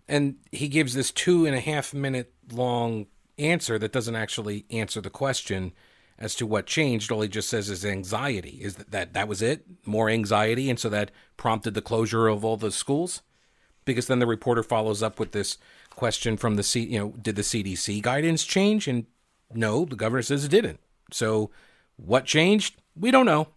And 0.09 0.37
he 0.53 0.69
gives 0.69 0.95
this 0.95 1.11
two 1.11 1.47
and 1.47 1.55
a 1.55 1.61
half 1.61 1.95
minute 1.95 2.33
long 2.53 3.07
answer 3.39 3.79
that 3.79 3.93
doesn't 3.93 4.17
actually 4.17 4.67
answer 4.71 5.01
the 5.01 5.11
question 5.11 5.73
as 6.19 6.35
to 6.37 6.47
what 6.47 6.67
changed. 6.67 7.11
All 7.11 7.23
he 7.23 7.29
just 7.29 7.49
says 7.49 7.71
is 7.71 7.85
anxiety. 7.85 8.59
Is 8.61 8.77
that 8.77 8.91
that, 8.91 9.13
that 9.15 9.29
was 9.29 9.43
it? 9.43 9.65
More 9.85 10.09
anxiety, 10.09 10.71
and 10.71 10.79
so 10.79 10.89
that 10.91 11.11
prompted 11.37 11.75
the 11.75 11.83
closure 11.83 12.29
of 12.29 12.45
all 12.45 12.57
the 12.57 12.71
schools. 12.71 13.23
Because 13.85 14.07
then 14.07 14.19
the 14.19 14.27
reporter 14.27 14.63
follows 14.63 15.03
up 15.03 15.21
with 15.21 15.33
this 15.33 15.59
question 15.91 16.37
from 16.37 16.57
the 16.57 16.63
C. 16.63 16.81
You 16.85 16.99
know, 16.99 17.09
did 17.21 17.37
the 17.37 17.43
CDC 17.43 18.03
guidance 18.03 18.45
change? 18.45 18.89
And 18.89 19.07
no, 19.53 19.85
the 19.85 19.97
governor 19.97 20.23
says 20.23 20.45
it 20.45 20.51
didn't. 20.51 20.81
So 21.11 21.51
what 21.97 22.25
changed? 22.25 22.77
We 22.97 23.11
don't 23.11 23.27
know. 23.27 23.49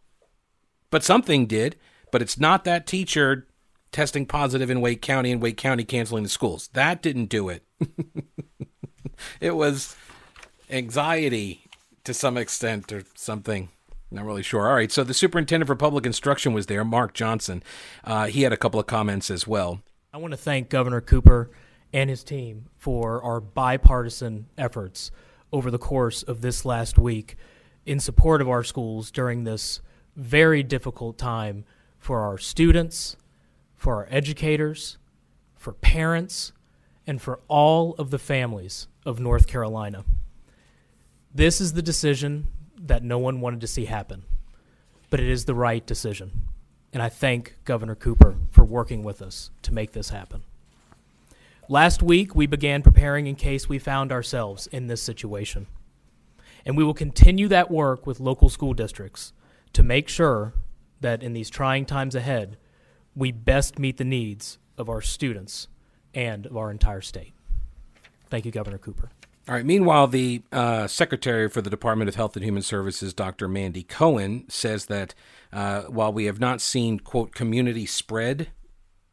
But 0.90 1.04
something 1.04 1.46
did. 1.46 1.78
But 2.12 2.22
it's 2.22 2.40
not 2.40 2.64
that 2.64 2.88
teacher 2.88 3.47
testing 3.92 4.26
positive 4.26 4.70
in 4.70 4.82
Wake 4.82 5.02
County 5.02 5.32
and 5.32 5.42
Wake 5.42 5.58
County 5.58 5.84
canceling 5.84 6.24
the 6.24 6.30
schools. 6.30 6.70
That 6.74 7.02
didn't 7.02 7.28
do 7.28 7.50
it. 7.50 7.64
it 9.42 9.56
was 9.56 9.96
anxiety 10.70 11.66
to 12.04 12.14
some 12.14 12.38
extent 12.38 12.92
or 12.92 13.04
something. 13.16 13.70
Not 14.10 14.26
really 14.26 14.44
sure. 14.44 14.68
All 14.68 14.76
right. 14.76 14.92
So 14.92 15.04
the 15.04 15.14
superintendent 15.14 15.68
for 15.68 15.76
public 15.76 16.06
instruction 16.06 16.54
was 16.54 16.68
there, 16.68 16.86
Mark 16.86 17.14
Johnson. 17.14 17.62
Uh, 18.04 18.28
he 18.28 18.44
had 18.44 18.54
a 18.54 18.58
couple 18.58 18.80
of 18.80 18.86
comments 18.86 19.30
as 19.30 19.46
well. 19.46 19.82
I 20.14 20.18
want 20.18 20.32
to 20.32 20.38
thank 20.38 20.70
Governor 20.70 21.02
Cooper 21.02 21.52
and 21.92 22.10
his 22.10 22.24
team 22.24 22.68
for 22.78 23.22
our 23.22 23.42
bipartisan 23.42 24.48
efforts 24.58 25.12
over 25.52 25.70
the 25.70 25.78
course 25.78 26.24
of 26.24 26.42
this 26.42 26.66
last 26.66 26.98
week 26.98 27.36
in 27.86 28.00
support 28.00 28.42
of 28.42 28.50
our 28.50 28.64
schools 28.64 29.12
during 29.12 29.44
this 29.44 29.82
very 30.16 30.64
difficult 30.64 31.18
time 31.18 31.64
for 31.98 32.22
our 32.22 32.38
students, 32.38 33.16
for 33.78 33.96
our 33.96 34.08
educators, 34.10 34.98
for 35.56 35.74
parents, 35.74 36.52
and 37.06 37.22
for 37.22 37.40
all 37.48 37.96
of 37.96 38.12
the 38.12 38.20
families 38.20 38.88
of 39.06 39.20
North 39.20 39.48
Carolina. 39.48 40.04
This 41.34 41.62
is 41.62 41.74
the 41.74 41.82
decision 41.82 42.48
that 42.78 43.04
no 43.04 43.18
one 43.18 43.40
wanted 43.40 43.62
to 43.62 43.68
see 43.68 43.86
happen, 43.86 44.24
but 45.10 45.20
it 45.20 45.30
is 45.30 45.46
the 45.46 45.56
right 45.56 45.86
decision. 45.86 46.32
And 46.92 47.02
I 47.02 47.10
thank 47.10 47.56
Governor 47.64 47.96
Cooper 47.96 48.36
for 48.50 48.66
working 48.66 49.04
with 49.04 49.22
us 49.22 49.52
to 49.62 49.74
make 49.74 49.92
this 49.92 50.10
happen. 50.10 50.44
Last 51.70 52.02
week, 52.02 52.34
we 52.34 52.48
began 52.48 52.82
preparing 52.82 53.28
in 53.28 53.36
case 53.36 53.68
we 53.68 53.78
found 53.78 54.12
ourselves 54.12 54.68
in 54.68 54.88
this 54.88 55.02
situation. 55.02 55.68
And 56.66 56.76
we 56.78 56.84
will 56.84 56.94
continue 56.94 57.48
that 57.50 57.70
work 57.70 58.08
with 58.08 58.20
local 58.20 58.50
school 58.50 58.74
districts 58.74 59.34
to 59.74 59.84
make 59.84 60.08
sure 60.08 60.54
that 61.02 61.22
in 61.22 61.34
these 61.34 61.50
trying 61.50 61.86
times 61.86 62.16
ahead, 62.16 62.58
we 63.18 63.32
best 63.32 63.80
meet 63.80 63.98
the 63.98 64.04
needs 64.04 64.60
of 64.78 64.90
our 64.90 65.02
students 65.02 65.68
and 66.14 66.46
of 66.46 66.56
our 66.56 66.70
entire 66.70 67.02
state. 67.02 67.34
Thank 68.30 68.46
you, 68.46 68.52
Governor 68.52 68.78
Cooper. 68.78 69.10
All 69.50 69.56
right. 69.56 69.66
Meanwhile, 69.66 70.08
the 70.08 70.44
uh, 70.52 70.88
secretary 70.88 71.50
for 71.50 71.62
the 71.62 71.70
Department 71.70 72.10
of 72.10 72.16
Health 72.16 72.36
and 72.36 72.44
Human 72.44 72.62
Services, 72.62 73.14
Dr. 73.14 73.48
Mandy 73.48 73.82
Cohen, 73.82 74.46
says 74.50 74.88
that 74.88 75.16
uh, 75.54 75.84
while 75.84 76.12
we 76.12 76.26
have 76.26 76.40
not 76.40 76.62
seen 76.62 77.00
quote 77.00 77.34
community 77.34 77.86
spread 77.86 78.50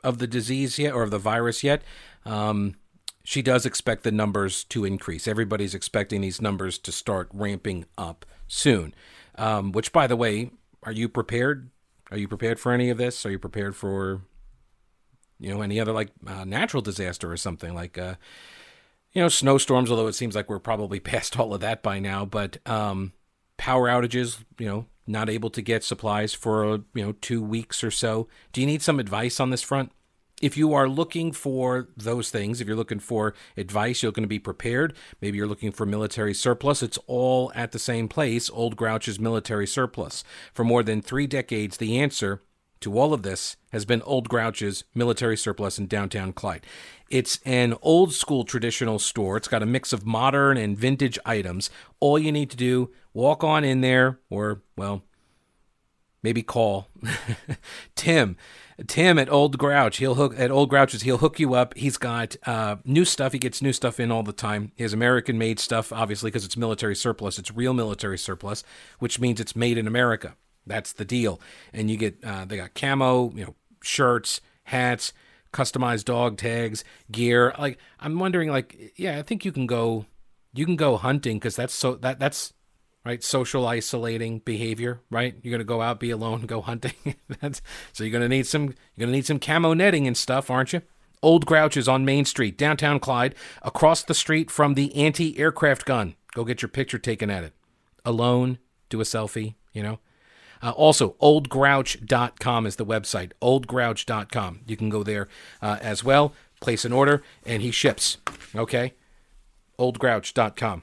of 0.02 0.18
the 0.18 0.26
disease 0.26 0.78
yet 0.78 0.92
or 0.92 1.04
of 1.04 1.10
the 1.10 1.18
virus 1.18 1.62
yet, 1.62 1.82
um, 2.26 2.74
she 3.22 3.42
does 3.42 3.64
expect 3.64 4.02
the 4.02 4.10
numbers 4.10 4.64
to 4.64 4.84
increase. 4.84 5.28
Everybody's 5.28 5.74
expecting 5.74 6.20
these 6.20 6.42
numbers 6.42 6.78
to 6.78 6.92
start 6.92 7.28
ramping 7.32 7.86
up 7.96 8.26
soon. 8.48 8.92
Um, 9.36 9.72
which, 9.72 9.92
by 9.92 10.06
the 10.06 10.16
way, 10.16 10.50
are 10.82 10.92
you 10.92 11.08
prepared? 11.08 11.70
Are 12.14 12.18
you 12.18 12.28
prepared 12.28 12.60
for 12.60 12.70
any 12.70 12.90
of 12.90 12.96
this? 12.96 13.26
Are 13.26 13.30
you 13.30 13.40
prepared 13.40 13.74
for 13.74 14.20
you 15.40 15.52
know 15.52 15.62
any 15.62 15.80
other 15.80 15.90
like 15.90 16.10
uh, 16.24 16.44
natural 16.44 16.80
disaster 16.80 17.30
or 17.30 17.36
something 17.36 17.74
like? 17.74 17.98
Uh, 17.98 18.14
you 19.12 19.20
know, 19.20 19.28
snowstorms, 19.28 19.90
although 19.90 20.06
it 20.06 20.14
seems 20.14 20.36
like 20.36 20.48
we're 20.48 20.60
probably 20.60 21.00
past 21.12 21.38
all 21.38 21.52
of 21.52 21.60
that 21.60 21.82
by 21.82 21.98
now, 21.98 22.24
but 22.24 22.58
um, 22.68 23.12
power 23.56 23.88
outages, 23.88 24.44
you 24.58 24.68
know, 24.68 24.86
not 25.08 25.28
able 25.28 25.50
to 25.50 25.60
get 25.60 25.82
supplies 25.82 26.34
for, 26.34 26.84
you 26.94 27.04
know, 27.04 27.12
two 27.20 27.42
weeks 27.42 27.82
or 27.82 27.90
so. 27.90 28.28
Do 28.52 28.60
you 28.60 28.66
need 28.66 28.82
some 28.82 29.00
advice 29.00 29.40
on 29.40 29.50
this 29.50 29.62
front? 29.62 29.90
If 30.44 30.58
you 30.58 30.74
are 30.74 30.86
looking 30.86 31.32
for 31.32 31.88
those 31.96 32.30
things, 32.30 32.60
if 32.60 32.68
you're 32.68 32.76
looking 32.76 32.98
for 32.98 33.32
advice, 33.56 34.02
you're 34.02 34.12
going 34.12 34.24
to 34.24 34.28
be 34.28 34.38
prepared. 34.38 34.92
Maybe 35.22 35.38
you're 35.38 35.46
looking 35.46 35.72
for 35.72 35.86
military 35.86 36.34
surplus. 36.34 36.82
It's 36.82 36.98
all 37.06 37.50
at 37.54 37.72
the 37.72 37.78
same 37.78 38.08
place, 38.08 38.50
Old 38.50 38.76
Grouch's 38.76 39.18
military 39.18 39.66
surplus. 39.66 40.22
For 40.52 40.62
more 40.62 40.82
than 40.82 41.00
three 41.00 41.26
decades, 41.26 41.78
the 41.78 41.98
answer 41.98 42.42
to 42.80 42.98
all 42.98 43.14
of 43.14 43.22
this 43.22 43.56
has 43.72 43.86
been 43.86 44.02
Old 44.02 44.28
Grouch's 44.28 44.84
military 44.94 45.38
surplus 45.38 45.78
in 45.78 45.86
downtown 45.86 46.34
Clyde. 46.34 46.66
It's 47.08 47.38
an 47.46 47.74
old 47.80 48.12
school 48.12 48.44
traditional 48.44 48.98
store. 48.98 49.38
It's 49.38 49.48
got 49.48 49.62
a 49.62 49.66
mix 49.66 49.94
of 49.94 50.04
modern 50.04 50.58
and 50.58 50.76
vintage 50.76 51.18
items. 51.24 51.70
All 52.00 52.18
you 52.18 52.30
need 52.30 52.50
to 52.50 52.56
do, 52.58 52.90
walk 53.14 53.42
on 53.42 53.64
in 53.64 53.80
there, 53.80 54.18
or, 54.28 54.60
well, 54.76 55.04
maybe 56.24 56.42
call 56.42 56.88
Tim. 57.94 58.36
Tim 58.88 59.18
at 59.20 59.30
Old 59.30 59.56
Grouch. 59.56 59.98
He'll 59.98 60.16
hook 60.16 60.34
at 60.36 60.50
Old 60.50 60.70
Grouch's. 60.70 61.02
He'll 61.02 61.18
hook 61.18 61.38
you 61.38 61.54
up. 61.54 61.76
He's 61.76 61.96
got 61.96 62.34
uh, 62.44 62.76
new 62.84 63.04
stuff. 63.04 63.32
He 63.32 63.38
gets 63.38 63.62
new 63.62 63.72
stuff 63.72 64.00
in 64.00 64.10
all 64.10 64.24
the 64.24 64.32
time. 64.32 64.72
He 64.74 64.82
has 64.82 64.92
American 64.92 65.38
made 65.38 65.60
stuff, 65.60 65.92
obviously, 65.92 66.32
because 66.32 66.44
it's 66.44 66.56
military 66.56 66.96
surplus. 66.96 67.38
It's 67.38 67.54
real 67.54 67.74
military 67.74 68.18
surplus, 68.18 68.64
which 68.98 69.20
means 69.20 69.38
it's 69.38 69.54
made 69.54 69.78
in 69.78 69.86
America. 69.86 70.34
That's 70.66 70.92
the 70.92 71.04
deal. 71.04 71.40
And 71.72 71.88
you 71.88 71.96
get 71.96 72.24
uh, 72.24 72.46
they 72.46 72.56
got 72.56 72.74
camo, 72.74 73.30
you 73.34 73.44
know, 73.44 73.54
shirts, 73.82 74.40
hats, 74.64 75.12
customized 75.52 76.06
dog 76.06 76.38
tags, 76.38 76.82
gear. 77.12 77.54
Like 77.58 77.78
I'm 78.00 78.18
wondering, 78.18 78.48
like, 78.48 78.94
yeah, 78.96 79.18
I 79.18 79.22
think 79.22 79.44
you 79.44 79.52
can 79.52 79.66
go, 79.66 80.06
you 80.52 80.64
can 80.64 80.76
go 80.76 80.96
hunting 80.96 81.36
because 81.36 81.54
that's 81.54 81.74
so 81.74 81.94
that 81.96 82.18
that's 82.18 82.54
right 83.04 83.22
social 83.22 83.66
isolating 83.66 84.38
behavior 84.40 85.00
right 85.10 85.36
you're 85.42 85.58
to 85.58 85.64
go 85.64 85.80
out 85.80 86.00
be 86.00 86.10
alone 86.10 86.42
go 86.46 86.60
hunting 86.60 87.16
that's 87.40 87.60
so 87.92 88.04
you're 88.04 88.20
to 88.20 88.28
need 88.28 88.46
some 88.46 88.74
you're 88.96 89.06
to 89.06 89.12
need 89.12 89.26
some 89.26 89.38
camo 89.38 89.74
netting 89.74 90.06
and 90.06 90.16
stuff 90.16 90.50
aren't 90.50 90.72
you 90.72 90.82
old 91.22 91.46
grouches 91.46 91.88
on 91.88 92.04
main 92.04 92.24
street 92.24 92.58
downtown 92.58 92.98
clyde 92.98 93.34
across 93.62 94.02
the 94.02 94.14
street 94.14 94.50
from 94.50 94.74
the 94.74 94.94
anti-aircraft 94.94 95.84
gun 95.84 96.14
go 96.34 96.44
get 96.44 96.62
your 96.62 96.68
picture 96.68 96.98
taken 96.98 97.30
at 97.30 97.44
it 97.44 97.52
alone 98.04 98.58
do 98.88 99.00
a 99.00 99.04
selfie 99.04 99.54
you 99.72 99.82
know 99.82 99.98
uh, 100.64 100.70
also, 100.70 101.10
oldgrouch.com 101.20 102.64
is 102.64 102.76
the 102.76 102.86
website. 102.86 103.32
Oldgrouch.com. 103.42 104.60
You 104.66 104.78
can 104.78 104.88
go 104.88 105.02
there 105.02 105.28
uh, 105.60 105.76
as 105.82 106.02
well, 106.02 106.32
place 106.60 106.86
an 106.86 106.92
order, 106.92 107.22
and 107.44 107.60
he 107.60 107.70
ships. 107.70 108.16
Okay? 108.56 108.94
Oldgrouch.com. 109.78 110.82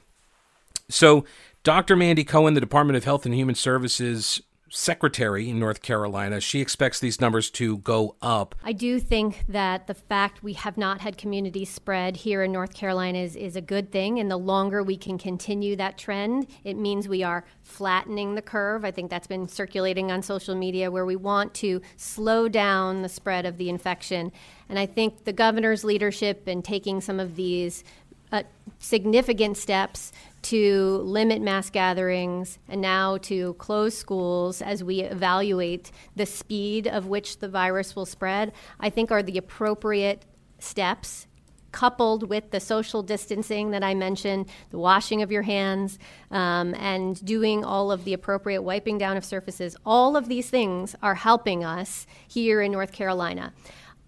So, 0.88 1.24
Dr. 1.64 1.94
Mandy 1.94 2.24
Cohen, 2.24 2.54
the 2.54 2.60
Department 2.60 2.96
of 2.96 3.04
Health 3.04 3.24
and 3.24 3.32
Human 3.32 3.54
Services 3.54 4.42
secretary 4.68 5.48
in 5.48 5.60
North 5.60 5.80
Carolina, 5.80 6.40
she 6.40 6.60
expects 6.60 6.98
these 6.98 7.20
numbers 7.20 7.50
to 7.50 7.78
go 7.78 8.16
up. 8.20 8.56
I 8.64 8.72
do 8.72 8.98
think 8.98 9.44
that 9.46 9.86
the 9.86 9.94
fact 9.94 10.42
we 10.42 10.54
have 10.54 10.76
not 10.76 11.02
had 11.02 11.16
community 11.16 11.64
spread 11.64 12.16
here 12.16 12.42
in 12.42 12.50
North 12.50 12.74
Carolina 12.74 13.18
is, 13.18 13.36
is 13.36 13.54
a 13.54 13.60
good 13.60 13.92
thing. 13.92 14.18
And 14.18 14.30
the 14.30 14.38
longer 14.38 14.82
we 14.82 14.96
can 14.96 15.18
continue 15.18 15.76
that 15.76 15.98
trend, 15.98 16.48
it 16.64 16.76
means 16.76 17.06
we 17.06 17.22
are 17.22 17.44
flattening 17.62 18.34
the 18.34 18.42
curve. 18.42 18.84
I 18.84 18.90
think 18.90 19.10
that's 19.10 19.26
been 19.26 19.46
circulating 19.46 20.10
on 20.10 20.22
social 20.22 20.56
media 20.56 20.90
where 20.90 21.06
we 21.06 21.16
want 21.16 21.54
to 21.54 21.80
slow 21.96 22.48
down 22.48 23.02
the 23.02 23.08
spread 23.08 23.46
of 23.46 23.58
the 23.58 23.68
infection. 23.68 24.32
And 24.68 24.78
I 24.78 24.86
think 24.86 25.24
the 25.24 25.34
governor's 25.34 25.84
leadership 25.84 26.48
in 26.48 26.62
taking 26.62 27.02
some 27.02 27.20
of 27.20 27.36
these 27.36 27.84
uh, 28.32 28.42
significant 28.78 29.56
steps 29.56 30.10
to 30.42 30.98
limit 31.04 31.40
mass 31.40 31.70
gatherings 31.70 32.58
and 32.68 32.80
now 32.80 33.16
to 33.18 33.54
close 33.54 33.96
schools 33.96 34.60
as 34.60 34.82
we 34.82 35.00
evaluate 35.00 35.92
the 36.16 36.26
speed 36.26 36.88
of 36.88 37.06
which 37.06 37.38
the 37.38 37.48
virus 37.48 37.94
will 37.94 38.06
spread, 38.06 38.52
I 38.80 38.90
think 38.90 39.12
are 39.12 39.22
the 39.22 39.38
appropriate 39.38 40.24
steps 40.58 41.26
coupled 41.70 42.28
with 42.28 42.50
the 42.50 42.60
social 42.60 43.02
distancing 43.02 43.70
that 43.70 43.82
I 43.82 43.94
mentioned, 43.94 44.46
the 44.70 44.78
washing 44.78 45.22
of 45.22 45.32
your 45.32 45.42
hands, 45.42 45.98
um, 46.30 46.74
and 46.74 47.22
doing 47.24 47.64
all 47.64 47.90
of 47.90 48.04
the 48.04 48.12
appropriate 48.12 48.62
wiping 48.62 48.98
down 48.98 49.16
of 49.16 49.24
surfaces. 49.24 49.76
All 49.84 50.16
of 50.16 50.28
these 50.28 50.50
things 50.50 50.94
are 51.02 51.14
helping 51.14 51.64
us 51.64 52.06
here 52.28 52.60
in 52.60 52.72
North 52.72 52.92
Carolina. 52.92 53.54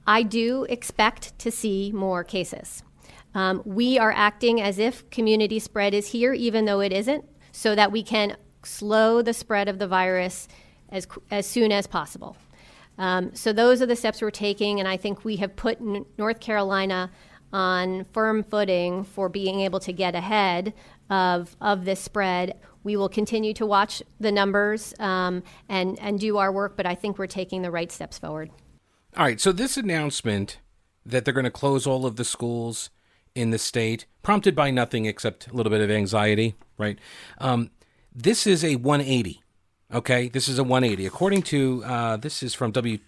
I 0.07 0.23
do 0.23 0.65
expect 0.69 1.39
to 1.39 1.51
see 1.51 1.91
more 1.93 2.23
cases. 2.23 2.83
Um, 3.35 3.63
we 3.65 3.99
are 3.99 4.13
acting 4.13 4.61
as 4.61 4.79
if 4.79 5.09
community 5.11 5.59
spread 5.59 5.95
is 5.95 6.09
here, 6.09 6.33
even 6.33 6.65
though 6.65 6.81
it 6.81 6.93
isn't, 6.93 7.25
so 7.53 7.75
that 7.75 7.91
we 7.91 8.03
can 8.03 8.37
slow 8.63 9.23
the 9.23 9.35
spread 9.35 9.69
of 9.69 9.79
the 9.79 9.89
virus 9.89 10.49
as, 10.89 11.07
as 11.31 11.47
soon 11.47 11.73
as 11.73 11.87
possible. 11.87 12.37
Um, 12.97 13.35
so, 13.35 13.53
those 13.53 13.83
are 13.83 13.87
the 13.87 13.97
steps 13.97 14.23
we're 14.23 14.31
taking, 14.31 14.79
and 14.79 14.89
I 14.89 14.97
think 14.97 15.25
we 15.25 15.37
have 15.37 15.57
put 15.57 15.81
N- 15.81 16.07
North 16.17 16.39
Carolina 16.39 17.11
on 17.53 18.05
firm 18.13 18.43
footing 18.43 19.05
for 19.05 19.29
being 19.29 19.61
able 19.61 19.81
to 19.81 19.93
get 19.93 20.15
ahead 20.15 20.75
of, 21.11 21.57
of 21.61 21.85
this 21.85 22.01
spread. 22.01 22.59
We 22.83 22.97
will 22.97 23.09
continue 23.09 23.55
to 23.55 23.67
watch 23.67 24.03
the 24.21 24.31
numbers 24.31 24.95
um, 24.99 25.43
and, 25.69 25.99
and 26.01 26.21
do 26.21 26.37
our 26.39 26.53
work, 26.53 26.77
but 26.77 26.87
I 26.87 26.95
think 26.95 27.19
we're 27.19 27.27
taking 27.27 27.63
the 27.63 27.71
right 27.71 27.91
steps 27.91 28.19
forward. 28.19 28.51
All 29.17 29.25
right, 29.25 29.41
so 29.41 29.53
this 29.53 29.77
announcement 29.77 30.59
that 31.07 31.25
they're 31.25 31.35
going 31.35 31.45
to 31.45 31.51
close 31.51 31.87
all 31.87 32.07
of 32.07 32.17
the 32.17 32.25
schools 32.25 32.91
in 33.35 33.51
the 33.51 33.59
state, 33.59 34.07
prompted 34.23 34.55
by 34.55 34.71
nothing 34.71 35.07
except 35.07 35.49
a 35.49 35.53
little 35.53 35.71
bit 35.71 35.81
of 35.81 35.91
anxiety, 35.91 36.55
right? 36.79 36.99
Um, 37.39 37.71
this 38.15 38.47
is 38.47 38.65
a 38.65 38.77
180. 38.77 39.43
Okay, 39.93 40.29
this 40.29 40.49
is 40.49 40.59
a 40.59 40.65
180. 40.65 41.07
According 41.07 41.43
to 41.43 41.83
uh, 41.85 42.17
this 42.17 42.43
is 42.43 42.55
from 42.55 42.71
W. 42.73 42.99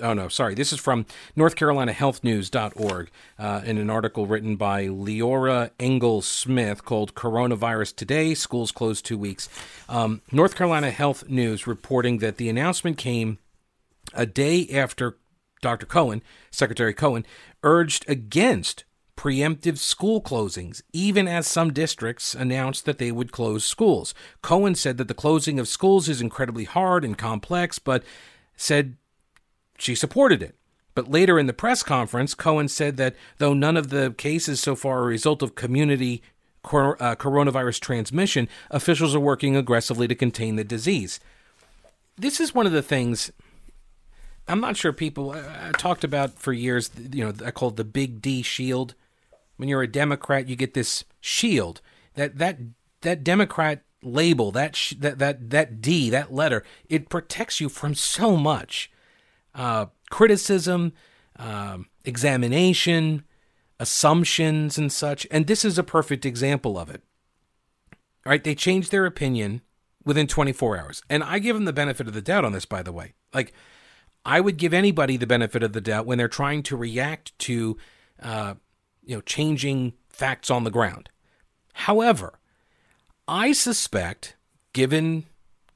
Oh 0.00 0.14
no, 0.14 0.28
sorry. 0.28 0.54
This 0.54 0.72
is 0.72 0.80
from 0.80 1.04
North 1.36 1.56
Carolina 1.56 1.92
Health 1.92 2.24
News.org 2.24 3.10
uh, 3.38 3.60
in 3.64 3.76
an 3.76 3.90
article 3.90 4.26
written 4.26 4.56
by 4.56 4.86
Liora 4.86 5.70
Engel-Smith 5.78 6.84
called 6.84 7.14
"Coronavirus 7.14 7.94
Today: 7.94 8.34
Schools 8.34 8.72
Closed 8.72 9.04
Two 9.04 9.18
Weeks." 9.18 9.48
Um, 9.88 10.22
North 10.32 10.56
Carolina 10.56 10.90
Health 10.90 11.28
News 11.28 11.66
reporting 11.66 12.18
that 12.18 12.38
the 12.38 12.48
announcement 12.48 12.96
came 12.96 13.38
a 14.14 14.24
day 14.24 14.66
after 14.72 15.18
Dr. 15.60 15.86
Cohen, 15.86 16.22
Secretary 16.50 16.94
Cohen, 16.94 17.26
urged 17.62 18.04
against 18.08 18.84
preemptive 19.16 19.78
school 19.78 20.20
closings, 20.20 20.82
even 20.92 21.28
as 21.28 21.46
some 21.46 21.72
districts 21.72 22.34
announced 22.34 22.84
that 22.84 22.98
they 22.98 23.12
would 23.12 23.32
close 23.32 23.64
schools. 23.64 24.14
Cohen 24.42 24.74
said 24.74 24.96
that 24.98 25.08
the 25.08 25.14
closing 25.14 25.58
of 25.58 25.68
schools 25.68 26.08
is 26.08 26.20
incredibly 26.20 26.64
hard 26.64 27.04
and 27.04 27.16
complex, 27.16 27.78
but 27.78 28.02
said 28.56 28.96
she 29.78 29.94
supported 29.94 30.42
it. 30.42 30.56
But 30.94 31.10
later 31.10 31.38
in 31.38 31.46
the 31.46 31.52
press 31.52 31.82
conference, 31.82 32.34
Cohen 32.34 32.68
said 32.68 32.96
that 32.98 33.16
though 33.38 33.54
none 33.54 33.76
of 33.76 33.90
the 33.90 34.14
cases 34.16 34.60
so 34.60 34.76
far 34.76 35.00
are 35.00 35.04
a 35.04 35.06
result 35.06 35.42
of 35.42 35.54
community 35.54 36.22
cor- 36.62 37.02
uh, 37.02 37.16
coronavirus 37.16 37.80
transmission, 37.80 38.48
officials 38.70 39.14
are 39.14 39.20
working 39.20 39.56
aggressively 39.56 40.06
to 40.08 40.14
contain 40.14 40.56
the 40.56 40.64
disease. 40.64 41.18
This 42.16 42.40
is 42.40 42.54
one 42.54 42.66
of 42.66 42.72
the 42.72 42.82
things 42.82 43.32
I'm 44.46 44.60
not 44.60 44.76
sure 44.76 44.92
people 44.92 45.32
I, 45.32 45.68
I 45.68 45.72
talked 45.72 46.04
about 46.04 46.38
for 46.38 46.52
years. 46.52 46.90
You 47.12 47.24
know, 47.24 47.46
I 47.46 47.50
called 47.50 47.76
the 47.76 47.84
Big 47.84 48.20
D 48.20 48.42
shield 48.42 48.94
when 49.56 49.68
you're 49.68 49.82
a 49.82 49.88
Democrat, 49.88 50.48
you 50.48 50.56
get 50.56 50.74
this 50.74 51.04
shield 51.20 51.80
that 52.14 52.38
that 52.38 52.58
that 53.02 53.24
Democrat 53.24 53.82
label 54.02 54.50
that 54.52 54.76
sh- 54.76 54.94
that 54.98 55.18
that 55.18 55.50
that 55.50 55.80
D 55.80 56.10
that 56.10 56.32
letter 56.32 56.62
it 56.88 57.08
protects 57.08 57.60
you 57.60 57.68
from 57.68 57.94
so 57.94 58.36
much 58.36 58.90
uh, 59.54 59.86
criticism, 60.10 60.92
um, 61.36 61.86
examination, 62.04 63.24
assumptions, 63.78 64.76
and 64.78 64.92
such. 64.92 65.26
And 65.30 65.46
this 65.46 65.64
is 65.64 65.78
a 65.78 65.84
perfect 65.84 66.26
example 66.26 66.78
of 66.78 66.90
it. 66.90 67.02
All 68.26 68.30
right, 68.30 68.42
they 68.42 68.54
changed 68.54 68.90
their 68.90 69.06
opinion 69.06 69.60
within 70.04 70.26
24 70.26 70.78
hours, 70.78 71.02
and 71.08 71.22
I 71.22 71.38
give 71.38 71.56
them 71.56 71.64
the 71.64 71.72
benefit 71.72 72.08
of 72.08 72.14
the 72.14 72.22
doubt 72.22 72.44
on 72.44 72.52
this. 72.52 72.66
By 72.66 72.82
the 72.82 72.92
way, 72.92 73.14
like 73.32 73.52
I 74.24 74.40
would 74.40 74.56
give 74.56 74.74
anybody 74.74 75.16
the 75.16 75.26
benefit 75.26 75.62
of 75.62 75.72
the 75.72 75.80
doubt 75.80 76.06
when 76.06 76.18
they're 76.18 76.28
trying 76.28 76.62
to 76.64 76.76
react 76.76 77.38
to 77.40 77.76
uh, 78.22 78.54
you 79.06 79.16
know, 79.16 79.20
changing 79.20 79.94
facts 80.08 80.50
on 80.50 80.64
the 80.64 80.70
ground. 80.70 81.10
However, 81.74 82.38
I 83.26 83.52
suspect, 83.52 84.36
given 84.72 85.24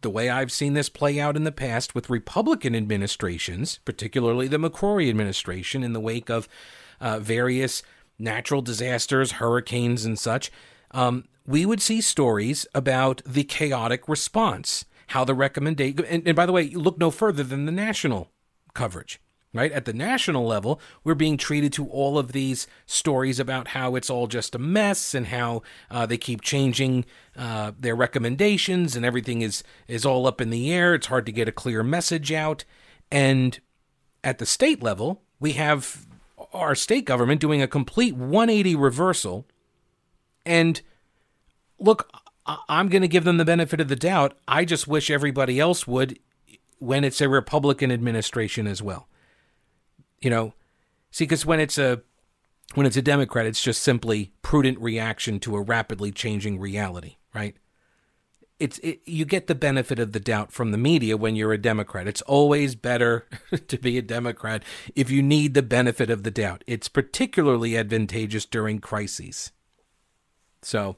the 0.00 0.10
way 0.10 0.28
I've 0.28 0.52
seen 0.52 0.74
this 0.74 0.88
play 0.88 1.18
out 1.18 1.36
in 1.36 1.44
the 1.44 1.52
past 1.52 1.94
with 1.94 2.10
Republican 2.10 2.74
administrations, 2.74 3.80
particularly 3.84 4.46
the 4.46 4.58
McCrory 4.58 5.08
administration, 5.08 5.82
in 5.82 5.92
the 5.92 6.00
wake 6.00 6.30
of 6.30 6.48
uh, 7.00 7.18
various 7.18 7.82
natural 8.18 8.62
disasters, 8.62 9.32
hurricanes, 9.32 10.04
and 10.04 10.18
such, 10.18 10.52
um, 10.92 11.24
we 11.46 11.64
would 11.66 11.80
see 11.80 12.00
stories 12.00 12.66
about 12.74 13.22
the 13.24 13.44
chaotic 13.44 14.08
response, 14.08 14.84
how 15.08 15.24
the 15.24 15.34
recommendation, 15.34 16.04
and, 16.04 16.26
and 16.26 16.36
by 16.36 16.46
the 16.46 16.52
way, 16.52 16.68
look 16.70 16.98
no 16.98 17.10
further 17.10 17.42
than 17.42 17.66
the 17.66 17.72
national 17.72 18.30
coverage 18.74 19.20
right? 19.54 19.72
At 19.72 19.86
the 19.86 19.92
national 19.92 20.46
level, 20.46 20.80
we're 21.04 21.14
being 21.14 21.36
treated 21.36 21.72
to 21.74 21.86
all 21.88 22.18
of 22.18 22.32
these 22.32 22.66
stories 22.86 23.40
about 23.40 23.68
how 23.68 23.94
it's 23.94 24.10
all 24.10 24.26
just 24.26 24.54
a 24.54 24.58
mess 24.58 25.14
and 25.14 25.28
how 25.28 25.62
uh, 25.90 26.06
they 26.06 26.18
keep 26.18 26.42
changing 26.42 27.04
uh, 27.36 27.72
their 27.78 27.96
recommendations 27.96 28.94
and 28.94 29.04
everything 29.04 29.42
is 29.42 29.62
is 29.86 30.04
all 30.04 30.26
up 30.26 30.40
in 30.40 30.50
the 30.50 30.72
air. 30.72 30.94
It's 30.94 31.06
hard 31.06 31.26
to 31.26 31.32
get 31.32 31.48
a 31.48 31.52
clear 31.52 31.82
message 31.82 32.32
out. 32.32 32.64
And 33.10 33.58
at 34.22 34.38
the 34.38 34.46
state 34.46 34.82
level, 34.82 35.22
we 35.40 35.52
have 35.52 36.06
our 36.52 36.74
state 36.74 37.04
government 37.04 37.40
doing 37.40 37.62
a 37.62 37.68
complete 37.68 38.14
180 38.14 38.74
reversal. 38.76 39.46
And 40.44 40.80
look, 41.78 42.10
I'm 42.68 42.88
going 42.88 43.02
to 43.02 43.08
give 43.08 43.24
them 43.24 43.36
the 43.36 43.44
benefit 43.44 43.80
of 43.80 43.88
the 43.88 43.96
doubt. 43.96 44.36
I 44.46 44.64
just 44.64 44.88
wish 44.88 45.10
everybody 45.10 45.60
else 45.60 45.86
would 45.86 46.18
when 46.78 47.04
it's 47.04 47.20
a 47.20 47.28
Republican 47.28 47.90
administration 47.90 48.66
as 48.66 48.82
well. 48.82 49.08
You 50.20 50.30
know, 50.30 50.54
see, 51.10 51.24
because 51.24 51.46
when 51.46 51.60
it's 51.60 51.78
a 51.78 52.02
when 52.74 52.86
it's 52.86 52.96
a 52.96 53.02
Democrat, 53.02 53.46
it's 53.46 53.62
just 53.62 53.82
simply 53.82 54.32
prudent 54.42 54.78
reaction 54.78 55.40
to 55.40 55.56
a 55.56 55.62
rapidly 55.62 56.10
changing 56.10 56.58
reality, 56.58 57.16
right? 57.34 57.56
It's 58.58 58.78
it, 58.78 59.00
you 59.06 59.24
get 59.24 59.46
the 59.46 59.54
benefit 59.54 59.98
of 59.98 60.12
the 60.12 60.20
doubt 60.20 60.52
from 60.52 60.72
the 60.72 60.78
media 60.78 61.16
when 61.16 61.36
you're 61.36 61.52
a 61.52 61.58
Democrat. 61.58 62.08
It's 62.08 62.22
always 62.22 62.74
better 62.74 63.26
to 63.68 63.78
be 63.78 63.96
a 63.96 64.02
Democrat 64.02 64.64
if 64.94 65.10
you 65.10 65.22
need 65.22 65.54
the 65.54 65.62
benefit 65.62 66.10
of 66.10 66.24
the 66.24 66.30
doubt. 66.30 66.64
It's 66.66 66.88
particularly 66.88 67.76
advantageous 67.76 68.44
during 68.44 68.80
crises. 68.80 69.52
So, 70.62 70.96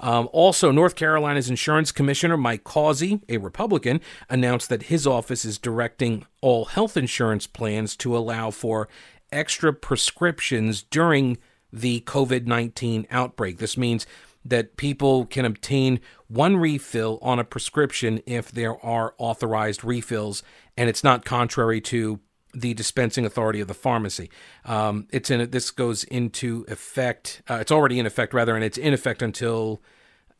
um, 0.00 0.28
also, 0.32 0.70
North 0.70 0.96
Carolina's 0.96 1.50
insurance 1.50 1.92
commissioner, 1.92 2.36
Mike 2.36 2.64
Causey, 2.64 3.20
a 3.28 3.38
Republican, 3.38 4.00
announced 4.30 4.68
that 4.68 4.84
his 4.84 5.06
office 5.06 5.44
is 5.44 5.58
directing 5.58 6.26
all 6.40 6.64
health 6.66 6.96
insurance 6.96 7.46
plans 7.46 7.96
to 7.96 8.16
allow 8.16 8.50
for 8.50 8.88
extra 9.30 9.72
prescriptions 9.72 10.82
during 10.82 11.38
the 11.72 12.00
COVID 12.00 12.46
19 12.46 13.06
outbreak. 13.10 13.58
This 13.58 13.76
means 13.76 14.06
that 14.44 14.76
people 14.76 15.24
can 15.24 15.44
obtain 15.44 16.00
one 16.26 16.56
refill 16.56 17.18
on 17.22 17.38
a 17.38 17.44
prescription 17.44 18.20
if 18.26 18.50
there 18.50 18.82
are 18.84 19.14
authorized 19.18 19.84
refills 19.84 20.42
and 20.76 20.88
it's 20.88 21.04
not 21.04 21.24
contrary 21.24 21.80
to 21.80 22.20
the 22.54 22.74
dispensing 22.74 23.24
authority 23.24 23.60
of 23.60 23.68
the 23.68 23.74
pharmacy. 23.74 24.30
Um, 24.64 25.06
it's 25.10 25.30
in 25.30 25.50
this 25.50 25.70
goes 25.70 26.04
into 26.04 26.64
effect. 26.68 27.42
Uh, 27.48 27.58
it's 27.60 27.72
already 27.72 27.98
in 27.98 28.06
effect 28.06 28.34
rather, 28.34 28.54
and 28.54 28.64
it's 28.64 28.78
in 28.78 28.92
effect 28.92 29.22
until 29.22 29.82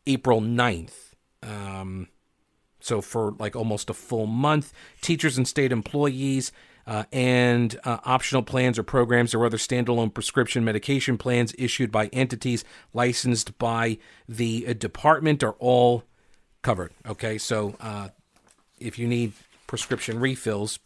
April 0.07 0.41
9th. 0.41 1.15
Um, 1.43 2.09
so 2.81 3.01
for 3.01 3.35
like 3.39 3.57
almost 3.57 3.91
a 3.91 3.95
full 3.95 4.27
month, 4.27 4.73
teachers 5.01 5.39
and 5.39 5.47
state 5.47 5.73
employees. 5.73 6.53
Uh, 6.85 7.05
and 7.13 7.79
uh, 7.85 7.99
optional 8.05 8.43
plans 8.43 8.77
or 8.77 8.83
programs 8.83 9.35
or 9.35 9.47
other 9.47 9.57
standalone 9.57 10.13
prescription 10.13 10.65
medication 10.65 11.17
plans 11.17 11.55
issued 11.57 11.93
by 11.93 12.09
entities 12.09 12.65
licensed 12.93 13.57
by 13.57 13.97
the 14.29 14.67
uh, 14.67 14.73
department 14.73 15.45
are 15.45 15.55
all 15.61 16.03
covered. 16.63 16.93
Okay, 17.07 17.39
so 17.39 17.77
uh, 17.81 18.09
if 18.81 18.99
you 18.99 19.07
need 19.07 19.33
prescription 19.69 20.19
refills, 20.19 20.81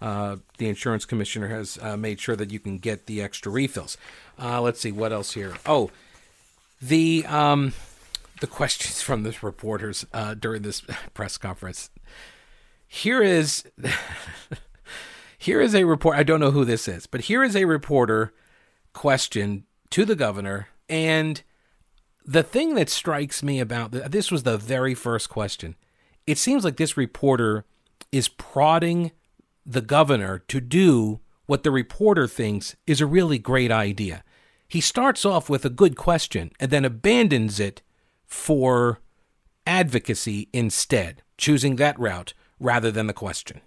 uh, 0.00 0.36
the 0.58 0.68
insurance 0.68 1.04
commissioner 1.04 1.48
has 1.48 1.78
uh, 1.82 1.96
made 1.96 2.20
sure 2.20 2.36
that 2.36 2.50
you 2.50 2.60
can 2.60 2.78
get 2.78 3.06
the 3.06 3.20
extra 3.20 3.50
refills. 3.50 3.96
Uh, 4.40 4.60
let's 4.60 4.80
see 4.80 4.92
what 4.92 5.12
else 5.12 5.32
here. 5.32 5.54
Oh, 5.66 5.90
the 6.80 7.24
um, 7.26 7.72
the 8.40 8.46
questions 8.46 9.02
from 9.02 9.22
the 9.22 9.36
reporters 9.42 10.06
uh, 10.12 10.34
during 10.34 10.62
this 10.62 10.82
press 11.14 11.36
conference. 11.38 11.90
Here 12.86 13.22
is 13.22 13.64
here 15.38 15.60
is 15.60 15.74
a 15.74 15.84
report. 15.84 16.16
I 16.16 16.22
don't 16.22 16.40
know 16.40 16.52
who 16.52 16.64
this 16.64 16.88
is, 16.88 17.06
but 17.06 17.22
here 17.22 17.42
is 17.42 17.56
a 17.56 17.64
reporter 17.64 18.32
question 18.92 19.64
to 19.90 20.04
the 20.04 20.16
governor, 20.16 20.68
and 20.88 21.42
the 22.24 22.42
thing 22.42 22.74
that 22.74 22.90
strikes 22.90 23.42
me 23.42 23.58
about 23.58 23.90
this 23.90 24.30
was 24.30 24.42
the 24.42 24.58
very 24.58 24.94
first 24.94 25.28
question. 25.28 25.74
It 26.26 26.36
seems 26.36 26.62
like 26.62 26.76
this 26.76 26.96
reporter 26.96 27.64
is 28.12 28.28
prodding 28.28 29.12
the 29.68 29.82
governor 29.82 30.38
to 30.48 30.60
do 30.60 31.20
what 31.44 31.62
the 31.62 31.70
reporter 31.70 32.26
thinks 32.26 32.74
is 32.86 33.02
a 33.02 33.06
really 33.06 33.38
great 33.38 33.70
idea. 33.70 34.24
He 34.66 34.80
starts 34.80 35.26
off 35.26 35.50
with 35.50 35.64
a 35.64 35.70
good 35.70 35.94
question 35.94 36.50
and 36.58 36.70
then 36.70 36.86
abandons 36.86 37.60
it 37.60 37.82
for 38.24 39.00
advocacy 39.66 40.48
instead, 40.54 41.22
choosing 41.36 41.76
that 41.76 41.98
route 42.00 42.32
rather 42.58 42.90
than 42.90 43.06
the 43.06 43.12
question. 43.12 43.60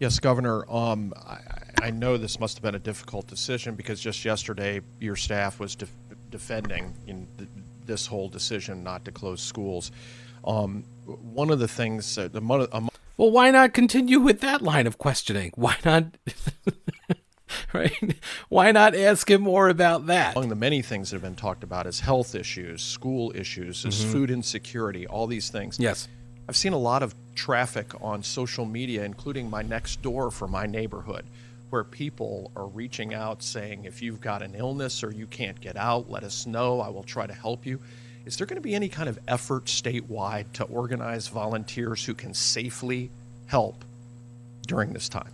Yes, 0.00 0.18
Governor. 0.18 0.70
Um, 0.70 1.14
I, 1.16 1.86
I, 1.86 1.90
know 1.90 2.16
this 2.16 2.38
must 2.38 2.58
have 2.58 2.62
been 2.62 2.74
a 2.74 2.80
difficult 2.80 3.26
decision 3.26 3.76
because 3.76 3.98
just 3.98 4.24
yesterday 4.24 4.80
your 5.00 5.16
staff 5.16 5.58
was 5.58 5.74
def- 5.74 5.90
defending 6.28 6.94
in 7.06 7.26
th- 7.38 7.48
this 7.86 8.06
whole 8.06 8.28
decision 8.28 8.84
not 8.84 9.06
to 9.06 9.12
close 9.12 9.40
schools. 9.40 9.92
Um, 10.44 10.84
one 11.06 11.50
of 11.50 11.60
the 11.60 11.68
things, 11.68 12.18
uh, 12.18 12.28
the, 12.28 12.38
among, 12.38 12.90
well, 13.16 13.30
why 13.30 13.50
not 13.50 13.72
continue 13.72 14.20
with 14.20 14.40
that 14.40 14.62
line 14.62 14.86
of 14.86 14.98
questioning? 14.98 15.52
Why 15.54 15.76
not? 15.84 16.16
right? 17.72 18.16
Why 18.48 18.72
not 18.72 18.94
ask 18.94 19.30
him 19.30 19.42
more 19.42 19.68
about 19.68 20.06
that? 20.06 20.36
Among 20.36 20.48
the 20.48 20.54
many 20.54 20.82
things 20.82 21.10
that 21.10 21.16
have 21.16 21.22
been 21.22 21.36
talked 21.36 21.64
about 21.64 21.86
is 21.86 22.00
health 22.00 22.34
issues, 22.34 22.82
school 22.82 23.32
issues, 23.34 23.78
mm-hmm. 23.78 23.88
is 23.88 24.04
food 24.04 24.30
insecurity, 24.30 25.06
all 25.06 25.26
these 25.26 25.50
things. 25.50 25.78
Yes. 25.78 26.08
I've 26.48 26.56
seen 26.56 26.72
a 26.72 26.78
lot 26.78 27.02
of 27.02 27.14
traffic 27.34 27.92
on 28.00 28.22
social 28.22 28.64
media, 28.64 29.04
including 29.04 29.50
my 29.50 29.62
next 29.62 30.02
door 30.02 30.30
for 30.30 30.46
my 30.46 30.66
neighborhood, 30.66 31.24
where 31.70 31.82
people 31.82 32.52
are 32.54 32.66
reaching 32.68 33.14
out 33.14 33.42
saying, 33.42 33.84
if 33.84 34.00
you've 34.00 34.20
got 34.20 34.42
an 34.42 34.54
illness 34.54 35.02
or 35.02 35.12
you 35.12 35.26
can't 35.26 35.60
get 35.60 35.76
out, 35.76 36.08
let 36.08 36.22
us 36.22 36.46
know. 36.46 36.80
I 36.80 36.88
will 36.88 37.02
try 37.02 37.26
to 37.26 37.34
help 37.34 37.66
you. 37.66 37.80
Is 38.26 38.36
there 38.36 38.46
going 38.46 38.56
to 38.56 38.62
be 38.62 38.74
any 38.74 38.88
kind 38.88 39.08
of 39.08 39.18
effort 39.28 39.66
statewide 39.66 40.52
to 40.54 40.64
organize 40.64 41.28
volunteers 41.28 42.04
who 42.04 42.12
can 42.12 42.34
safely 42.34 43.08
help 43.46 43.84
during 44.66 44.92
this 44.92 45.08
time? 45.08 45.32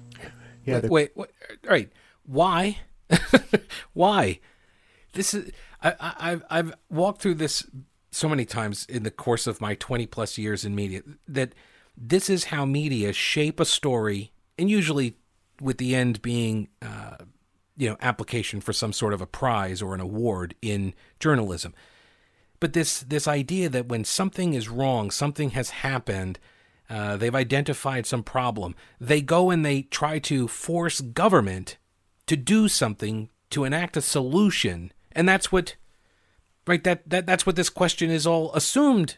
Yeah. 0.67 0.81
Wait, 0.81 0.91
wait, 0.91 1.17
wait 1.17 1.31
all 1.65 1.71
right. 1.71 1.91
Why? 2.27 2.79
Why? 3.95 4.41
This 5.15 5.35
is 5.35 5.51
I, 5.83 5.95
I've 5.99 6.45
I've 6.51 6.75
walked 6.91 7.23
through 7.23 7.35
this 7.35 7.67
so 8.11 8.29
many 8.29 8.45
times 8.45 8.85
in 8.87 9.03
the 9.03 9.11
course 9.11 9.47
of 9.47 9.61
my 9.61 9.75
20 9.75 10.07
plus 10.07 10.37
years 10.37 10.65
in 10.65 10.75
media 10.75 11.03
that 11.27 11.55
this 11.97 12.29
is 12.29 12.45
how 12.45 12.65
media 12.65 13.13
shape 13.13 13.59
a 13.59 13.65
story, 13.65 14.33
and 14.59 14.71
usually 14.71 15.17
with 15.61 15.79
the 15.79 15.95
end 15.95 16.21
being, 16.23 16.69
uh, 16.83 17.17
you 17.77 17.89
know, 17.89 17.97
application 18.01 18.61
for 18.61 18.73
some 18.73 18.93
sort 18.93 19.15
of 19.15 19.21
a 19.21 19.27
prize 19.27 19.81
or 19.81 19.95
an 19.95 20.01
award 20.01 20.55
in 20.61 20.95
journalism. 21.21 21.75
But 22.63 22.75
this 22.75 23.01
this 23.01 23.27
idea 23.27 23.69
that 23.71 23.89
when 23.89 24.05
something 24.05 24.55
is 24.55 24.69
wrong, 24.69 25.11
something 25.11 25.51
has 25.51 25.71
happened, 25.71 26.39
uh, 26.89 27.17
they've 27.17 27.35
identified 27.35 28.07
some 28.07 28.23
problem, 28.23 28.77
they 29.01 29.21
go 29.21 29.51
and 29.51 29.67
they 29.67 29.83
try 29.83 30.21
to 30.21 30.47
force 30.47 31.01
government 31.01 31.77
to 32.27 32.37
do 32.37 32.69
something 32.69 33.31
to 33.51 33.65
enact 33.65 33.97
a 33.97 34.01
solution, 34.01 34.93
and 35.11 35.29
that's 35.29 35.51
what, 35.51 35.75
right? 36.65 36.85
That 36.85 37.11
that 37.11 37.27
that's 37.27 37.45
what 37.45 37.57
this 37.57 37.69
question 37.69 38.13
is 38.13 38.29
all 38.29 38.55
assumed. 38.55 39.17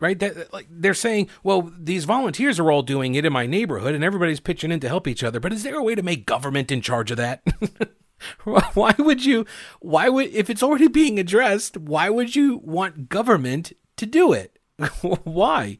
Right, 0.00 0.18
that 0.18 0.52
like 0.52 0.66
they're 0.68 0.92
saying, 0.92 1.28
well, 1.44 1.72
these 1.78 2.04
volunteers 2.04 2.58
are 2.58 2.68
all 2.68 2.82
doing 2.82 3.14
it 3.14 3.24
in 3.24 3.32
my 3.32 3.46
neighborhood, 3.46 3.94
and 3.94 4.02
everybody's 4.02 4.40
pitching 4.40 4.72
in 4.72 4.80
to 4.80 4.88
help 4.88 5.06
each 5.06 5.22
other. 5.22 5.38
But 5.38 5.52
is 5.52 5.62
there 5.62 5.78
a 5.78 5.84
way 5.84 5.94
to 5.94 6.02
make 6.02 6.26
government 6.26 6.72
in 6.72 6.80
charge 6.80 7.12
of 7.12 7.16
that? 7.16 7.44
why 8.74 8.94
would 8.98 9.24
you 9.24 9.44
why 9.80 10.08
would 10.08 10.26
if 10.28 10.48
it's 10.48 10.62
already 10.62 10.88
being 10.88 11.18
addressed 11.18 11.76
why 11.76 12.08
would 12.08 12.34
you 12.34 12.58
want 12.58 13.08
government 13.08 13.72
to 13.96 14.06
do 14.06 14.32
it? 14.32 14.58
Why? 15.24 15.78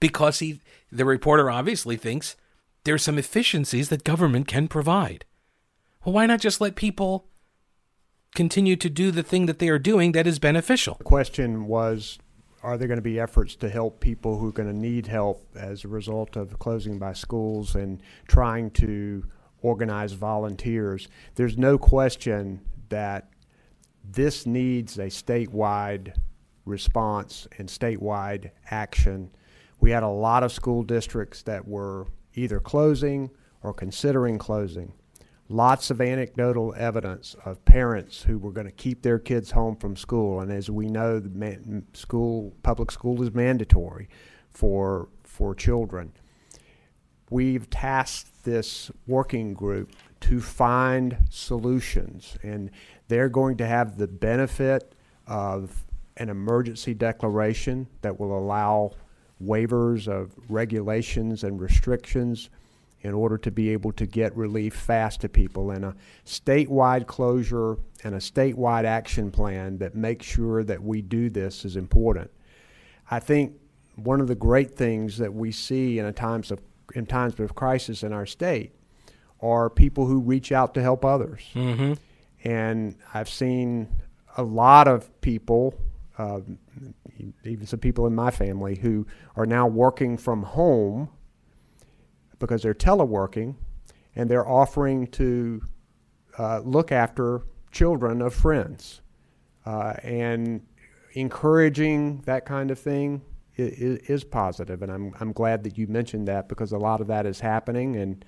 Because 0.00 0.40
he 0.40 0.60
the 0.92 1.04
reporter 1.04 1.50
obviously 1.50 1.96
thinks 1.96 2.36
there's 2.84 3.02
some 3.02 3.18
efficiencies 3.18 3.88
that 3.88 4.04
government 4.04 4.46
can 4.46 4.68
provide. 4.68 5.24
Well 6.04 6.14
why 6.14 6.26
not 6.26 6.40
just 6.40 6.60
let 6.60 6.76
people 6.76 7.26
continue 8.34 8.76
to 8.76 8.90
do 8.90 9.10
the 9.10 9.22
thing 9.22 9.46
that 9.46 9.58
they 9.58 9.68
are 9.68 9.78
doing 9.78 10.12
that 10.12 10.26
is 10.26 10.38
beneficial? 10.38 10.96
The 10.98 11.04
question 11.04 11.66
was 11.66 12.18
are 12.62 12.76
there 12.76 12.88
going 12.88 12.98
to 12.98 13.02
be 13.02 13.20
efforts 13.20 13.54
to 13.56 13.68
help 13.68 14.00
people 14.00 14.38
who 14.38 14.48
are 14.48 14.52
going 14.52 14.68
to 14.68 14.78
need 14.78 15.06
help 15.06 15.46
as 15.56 15.84
a 15.84 15.88
result 15.88 16.36
of 16.36 16.58
closing 16.58 16.98
by 16.98 17.12
schools 17.12 17.74
and 17.74 18.02
trying 18.26 18.70
to 18.72 19.24
organize 19.62 20.12
volunteers. 20.12 21.08
There's 21.34 21.58
no 21.58 21.78
question 21.78 22.60
that 22.88 23.30
this 24.04 24.46
needs 24.46 24.98
a 24.98 25.06
statewide 25.06 26.14
response 26.64 27.46
and 27.58 27.68
statewide 27.68 28.50
action. 28.70 29.30
We 29.80 29.90
had 29.90 30.02
a 30.02 30.08
lot 30.08 30.42
of 30.42 30.52
school 30.52 30.82
districts 30.82 31.42
that 31.42 31.66
were 31.66 32.06
either 32.34 32.60
closing 32.60 33.30
or 33.62 33.72
considering 33.74 34.38
closing. 34.38 34.92
Lots 35.50 35.90
of 35.90 36.00
anecdotal 36.00 36.74
evidence 36.76 37.34
of 37.44 37.64
parents 37.64 38.22
who 38.22 38.38
were 38.38 38.52
going 38.52 38.66
to 38.66 38.72
keep 38.72 39.02
their 39.02 39.18
kids 39.18 39.50
home 39.50 39.76
from 39.76 39.96
school, 39.96 40.40
and 40.40 40.52
as 40.52 40.68
we 40.70 40.88
know, 40.88 41.18
the 41.18 41.82
school 41.94 42.54
public 42.62 42.90
school 42.90 43.22
is 43.22 43.32
mandatory 43.32 44.08
for 44.50 45.08
for 45.24 45.54
children 45.54 46.12
we've 47.30 47.68
tasked 47.70 48.37
this 48.48 48.90
working 49.06 49.52
group 49.52 49.92
to 50.20 50.40
find 50.40 51.16
solutions, 51.30 52.36
and 52.42 52.70
they're 53.08 53.28
going 53.28 53.56
to 53.58 53.66
have 53.66 53.98
the 53.98 54.08
benefit 54.08 54.94
of 55.26 55.84
an 56.16 56.28
emergency 56.28 56.94
declaration 56.94 57.86
that 58.00 58.18
will 58.18 58.36
allow 58.36 58.92
waivers 59.42 60.08
of 60.08 60.34
regulations 60.48 61.44
and 61.44 61.60
restrictions 61.60 62.50
in 63.02 63.14
order 63.14 63.38
to 63.38 63.50
be 63.50 63.70
able 63.70 63.92
to 63.92 64.06
get 64.06 64.36
relief 64.36 64.74
fast 64.74 65.20
to 65.20 65.28
people 65.28 65.70
and 65.70 65.84
a 65.84 65.94
statewide 66.26 67.06
closure 67.06 67.76
and 68.02 68.14
a 68.14 68.18
statewide 68.18 68.84
action 68.84 69.30
plan 69.30 69.78
that 69.78 69.94
makes 69.94 70.26
sure 70.26 70.64
that 70.64 70.82
we 70.82 71.00
do 71.00 71.30
this 71.30 71.64
is 71.64 71.76
important. 71.76 72.28
I 73.10 73.20
think 73.20 73.52
one 73.94 74.20
of 74.20 74.26
the 74.26 74.34
great 74.34 74.76
things 74.76 75.18
that 75.18 75.32
we 75.32 75.52
see 75.52 75.98
in 76.00 76.06
a 76.06 76.12
times 76.12 76.50
of 76.50 76.60
in 76.94 77.06
times 77.06 77.38
of 77.40 77.54
crisis 77.54 78.02
in 78.02 78.12
our 78.12 78.26
state 78.26 78.72
are 79.40 79.70
people 79.70 80.06
who 80.06 80.20
reach 80.20 80.52
out 80.52 80.74
to 80.74 80.82
help 80.82 81.04
others. 81.04 81.42
Mm-hmm. 81.54 81.94
And 82.44 82.96
I've 83.14 83.28
seen 83.28 83.88
a 84.36 84.42
lot 84.42 84.88
of 84.88 85.20
people, 85.20 85.74
uh, 86.16 86.40
even 87.44 87.66
some 87.66 87.80
people 87.80 88.06
in 88.06 88.14
my 88.14 88.30
family, 88.30 88.76
who 88.76 89.06
are 89.36 89.46
now 89.46 89.66
working 89.66 90.16
from 90.16 90.42
home 90.42 91.08
because 92.38 92.62
they're 92.62 92.74
teleworking 92.74 93.54
and 94.14 94.30
they're 94.30 94.48
offering 94.48 95.06
to 95.08 95.62
uh, 96.38 96.60
look 96.60 96.92
after 96.92 97.42
children 97.70 98.22
of 98.22 98.34
friends. 98.34 99.00
uh, 99.68 99.94
and 100.02 100.62
encouraging 101.12 102.22
that 102.22 102.46
kind 102.46 102.70
of 102.70 102.78
thing 102.78 103.20
is, 103.58 103.98
is 104.08 104.24
positive, 104.24 104.82
and 104.82 104.90
I'm 104.90 105.14
I'm 105.20 105.32
glad 105.32 105.64
that 105.64 105.76
you 105.76 105.86
mentioned 105.88 106.28
that 106.28 106.48
because 106.48 106.72
a 106.72 106.78
lot 106.78 107.00
of 107.00 107.08
that 107.08 107.26
is 107.26 107.40
happening, 107.40 107.96
and 107.96 108.24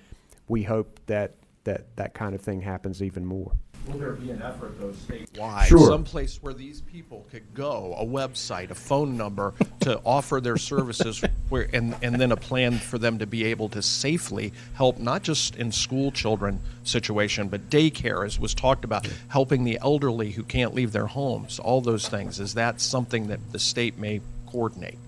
we 0.47 0.63
hope 0.63 0.99
that 1.07 1.35
that 1.63 1.95
that 1.95 2.13
kind 2.13 2.35
of 2.35 2.41
thing 2.41 2.61
happens 2.61 3.01
even 3.01 3.25
more. 3.25 3.53
Will 3.87 3.97
there 3.97 4.11
be 4.11 4.29
an 4.29 4.43
effort, 4.43 4.79
though, 4.79 4.89
statewide, 4.91 5.65
Sure. 5.65 5.87
someplace 5.87 6.37
where 6.43 6.53
these 6.53 6.81
people 6.81 7.25
could 7.31 7.51
go, 7.55 7.95
a 7.97 8.05
website, 8.05 8.69
a 8.69 8.75
phone 8.75 9.17
number, 9.17 9.55
to 9.79 9.99
offer 10.05 10.39
their 10.39 10.57
services, 10.57 11.23
where, 11.49 11.67
and, 11.73 11.95
and 12.03 12.13
then 12.21 12.31
a 12.31 12.37
plan 12.37 12.77
for 12.77 12.99
them 12.99 13.17
to 13.17 13.25
be 13.25 13.43
able 13.45 13.69
to 13.69 13.81
safely 13.81 14.53
help, 14.75 14.99
not 14.99 15.23
just 15.23 15.55
in 15.55 15.71
school 15.71 16.11
children 16.11 16.59
situation, 16.83 17.47
but 17.47 17.71
daycare, 17.71 18.23
as 18.23 18.39
was 18.39 18.53
talked 18.53 18.85
about, 18.85 19.07
helping 19.29 19.63
the 19.63 19.79
elderly 19.81 20.29
who 20.29 20.43
can't 20.43 20.75
leave 20.75 20.91
their 20.91 21.07
homes, 21.07 21.57
all 21.57 21.81
those 21.81 22.07
things. 22.07 22.39
Is 22.39 22.53
that 22.53 22.79
something 22.79 23.29
that 23.29 23.39
the 23.51 23.57
state 23.57 23.97
may 23.97 24.21
coordinate? 24.45 24.99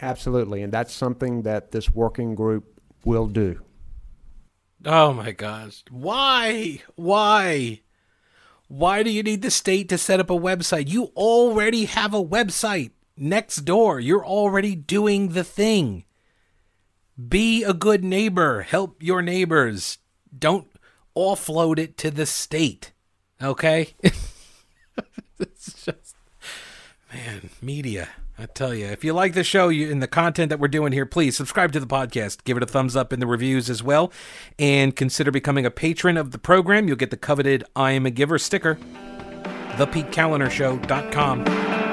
Absolutely, 0.00 0.62
and 0.62 0.72
that's 0.72 0.92
something 0.92 1.42
that 1.42 1.72
this 1.72 1.90
working 1.90 2.34
group 2.34 2.80
will 3.04 3.26
do. 3.26 3.60
Oh 4.84 5.12
my 5.12 5.32
gosh. 5.32 5.82
Why? 5.90 6.80
Why? 6.94 7.80
Why 8.68 9.02
do 9.02 9.10
you 9.10 9.22
need 9.22 9.42
the 9.42 9.50
state 9.50 9.88
to 9.88 9.98
set 9.98 10.20
up 10.20 10.30
a 10.30 10.34
website? 10.34 10.88
You 10.88 11.12
already 11.16 11.86
have 11.86 12.12
a 12.12 12.24
website 12.24 12.90
next 13.16 13.58
door. 13.58 14.00
You're 14.00 14.26
already 14.26 14.74
doing 14.74 15.30
the 15.30 15.44
thing. 15.44 16.04
Be 17.28 17.64
a 17.64 17.72
good 17.72 18.04
neighbor. 18.04 18.62
Help 18.62 19.02
your 19.02 19.22
neighbors. 19.22 19.98
Don't 20.36 20.68
offload 21.16 21.78
it 21.78 21.96
to 21.98 22.10
the 22.10 22.26
state. 22.26 22.92
Okay? 23.40 23.94
it's 25.38 25.84
just 25.84 26.16
man, 27.12 27.50
media. 27.62 28.08
I 28.38 28.46
tell 28.46 28.74
you, 28.74 28.86
if 28.86 29.02
you 29.02 29.14
like 29.14 29.32
the 29.32 29.42
show 29.42 29.70
you, 29.70 29.90
and 29.90 30.02
the 30.02 30.06
content 30.06 30.50
that 30.50 30.60
we're 30.60 30.68
doing 30.68 30.92
here, 30.92 31.06
please 31.06 31.34
subscribe 31.36 31.72
to 31.72 31.80
the 31.80 31.86
podcast. 31.86 32.44
Give 32.44 32.58
it 32.58 32.62
a 32.62 32.66
thumbs 32.66 32.94
up 32.94 33.10
in 33.12 33.20
the 33.20 33.26
reviews 33.26 33.70
as 33.70 33.82
well. 33.82 34.12
And 34.58 34.94
consider 34.94 35.30
becoming 35.30 35.64
a 35.64 35.70
patron 35.70 36.18
of 36.18 36.32
the 36.32 36.38
program. 36.38 36.86
You'll 36.86 36.98
get 36.98 37.10
the 37.10 37.16
coveted 37.16 37.64
I 37.74 37.92
Am 37.92 38.04
a 38.04 38.10
Giver 38.10 38.38
sticker. 38.38 38.78
ThePeteKalinerShow.com. 39.76 41.85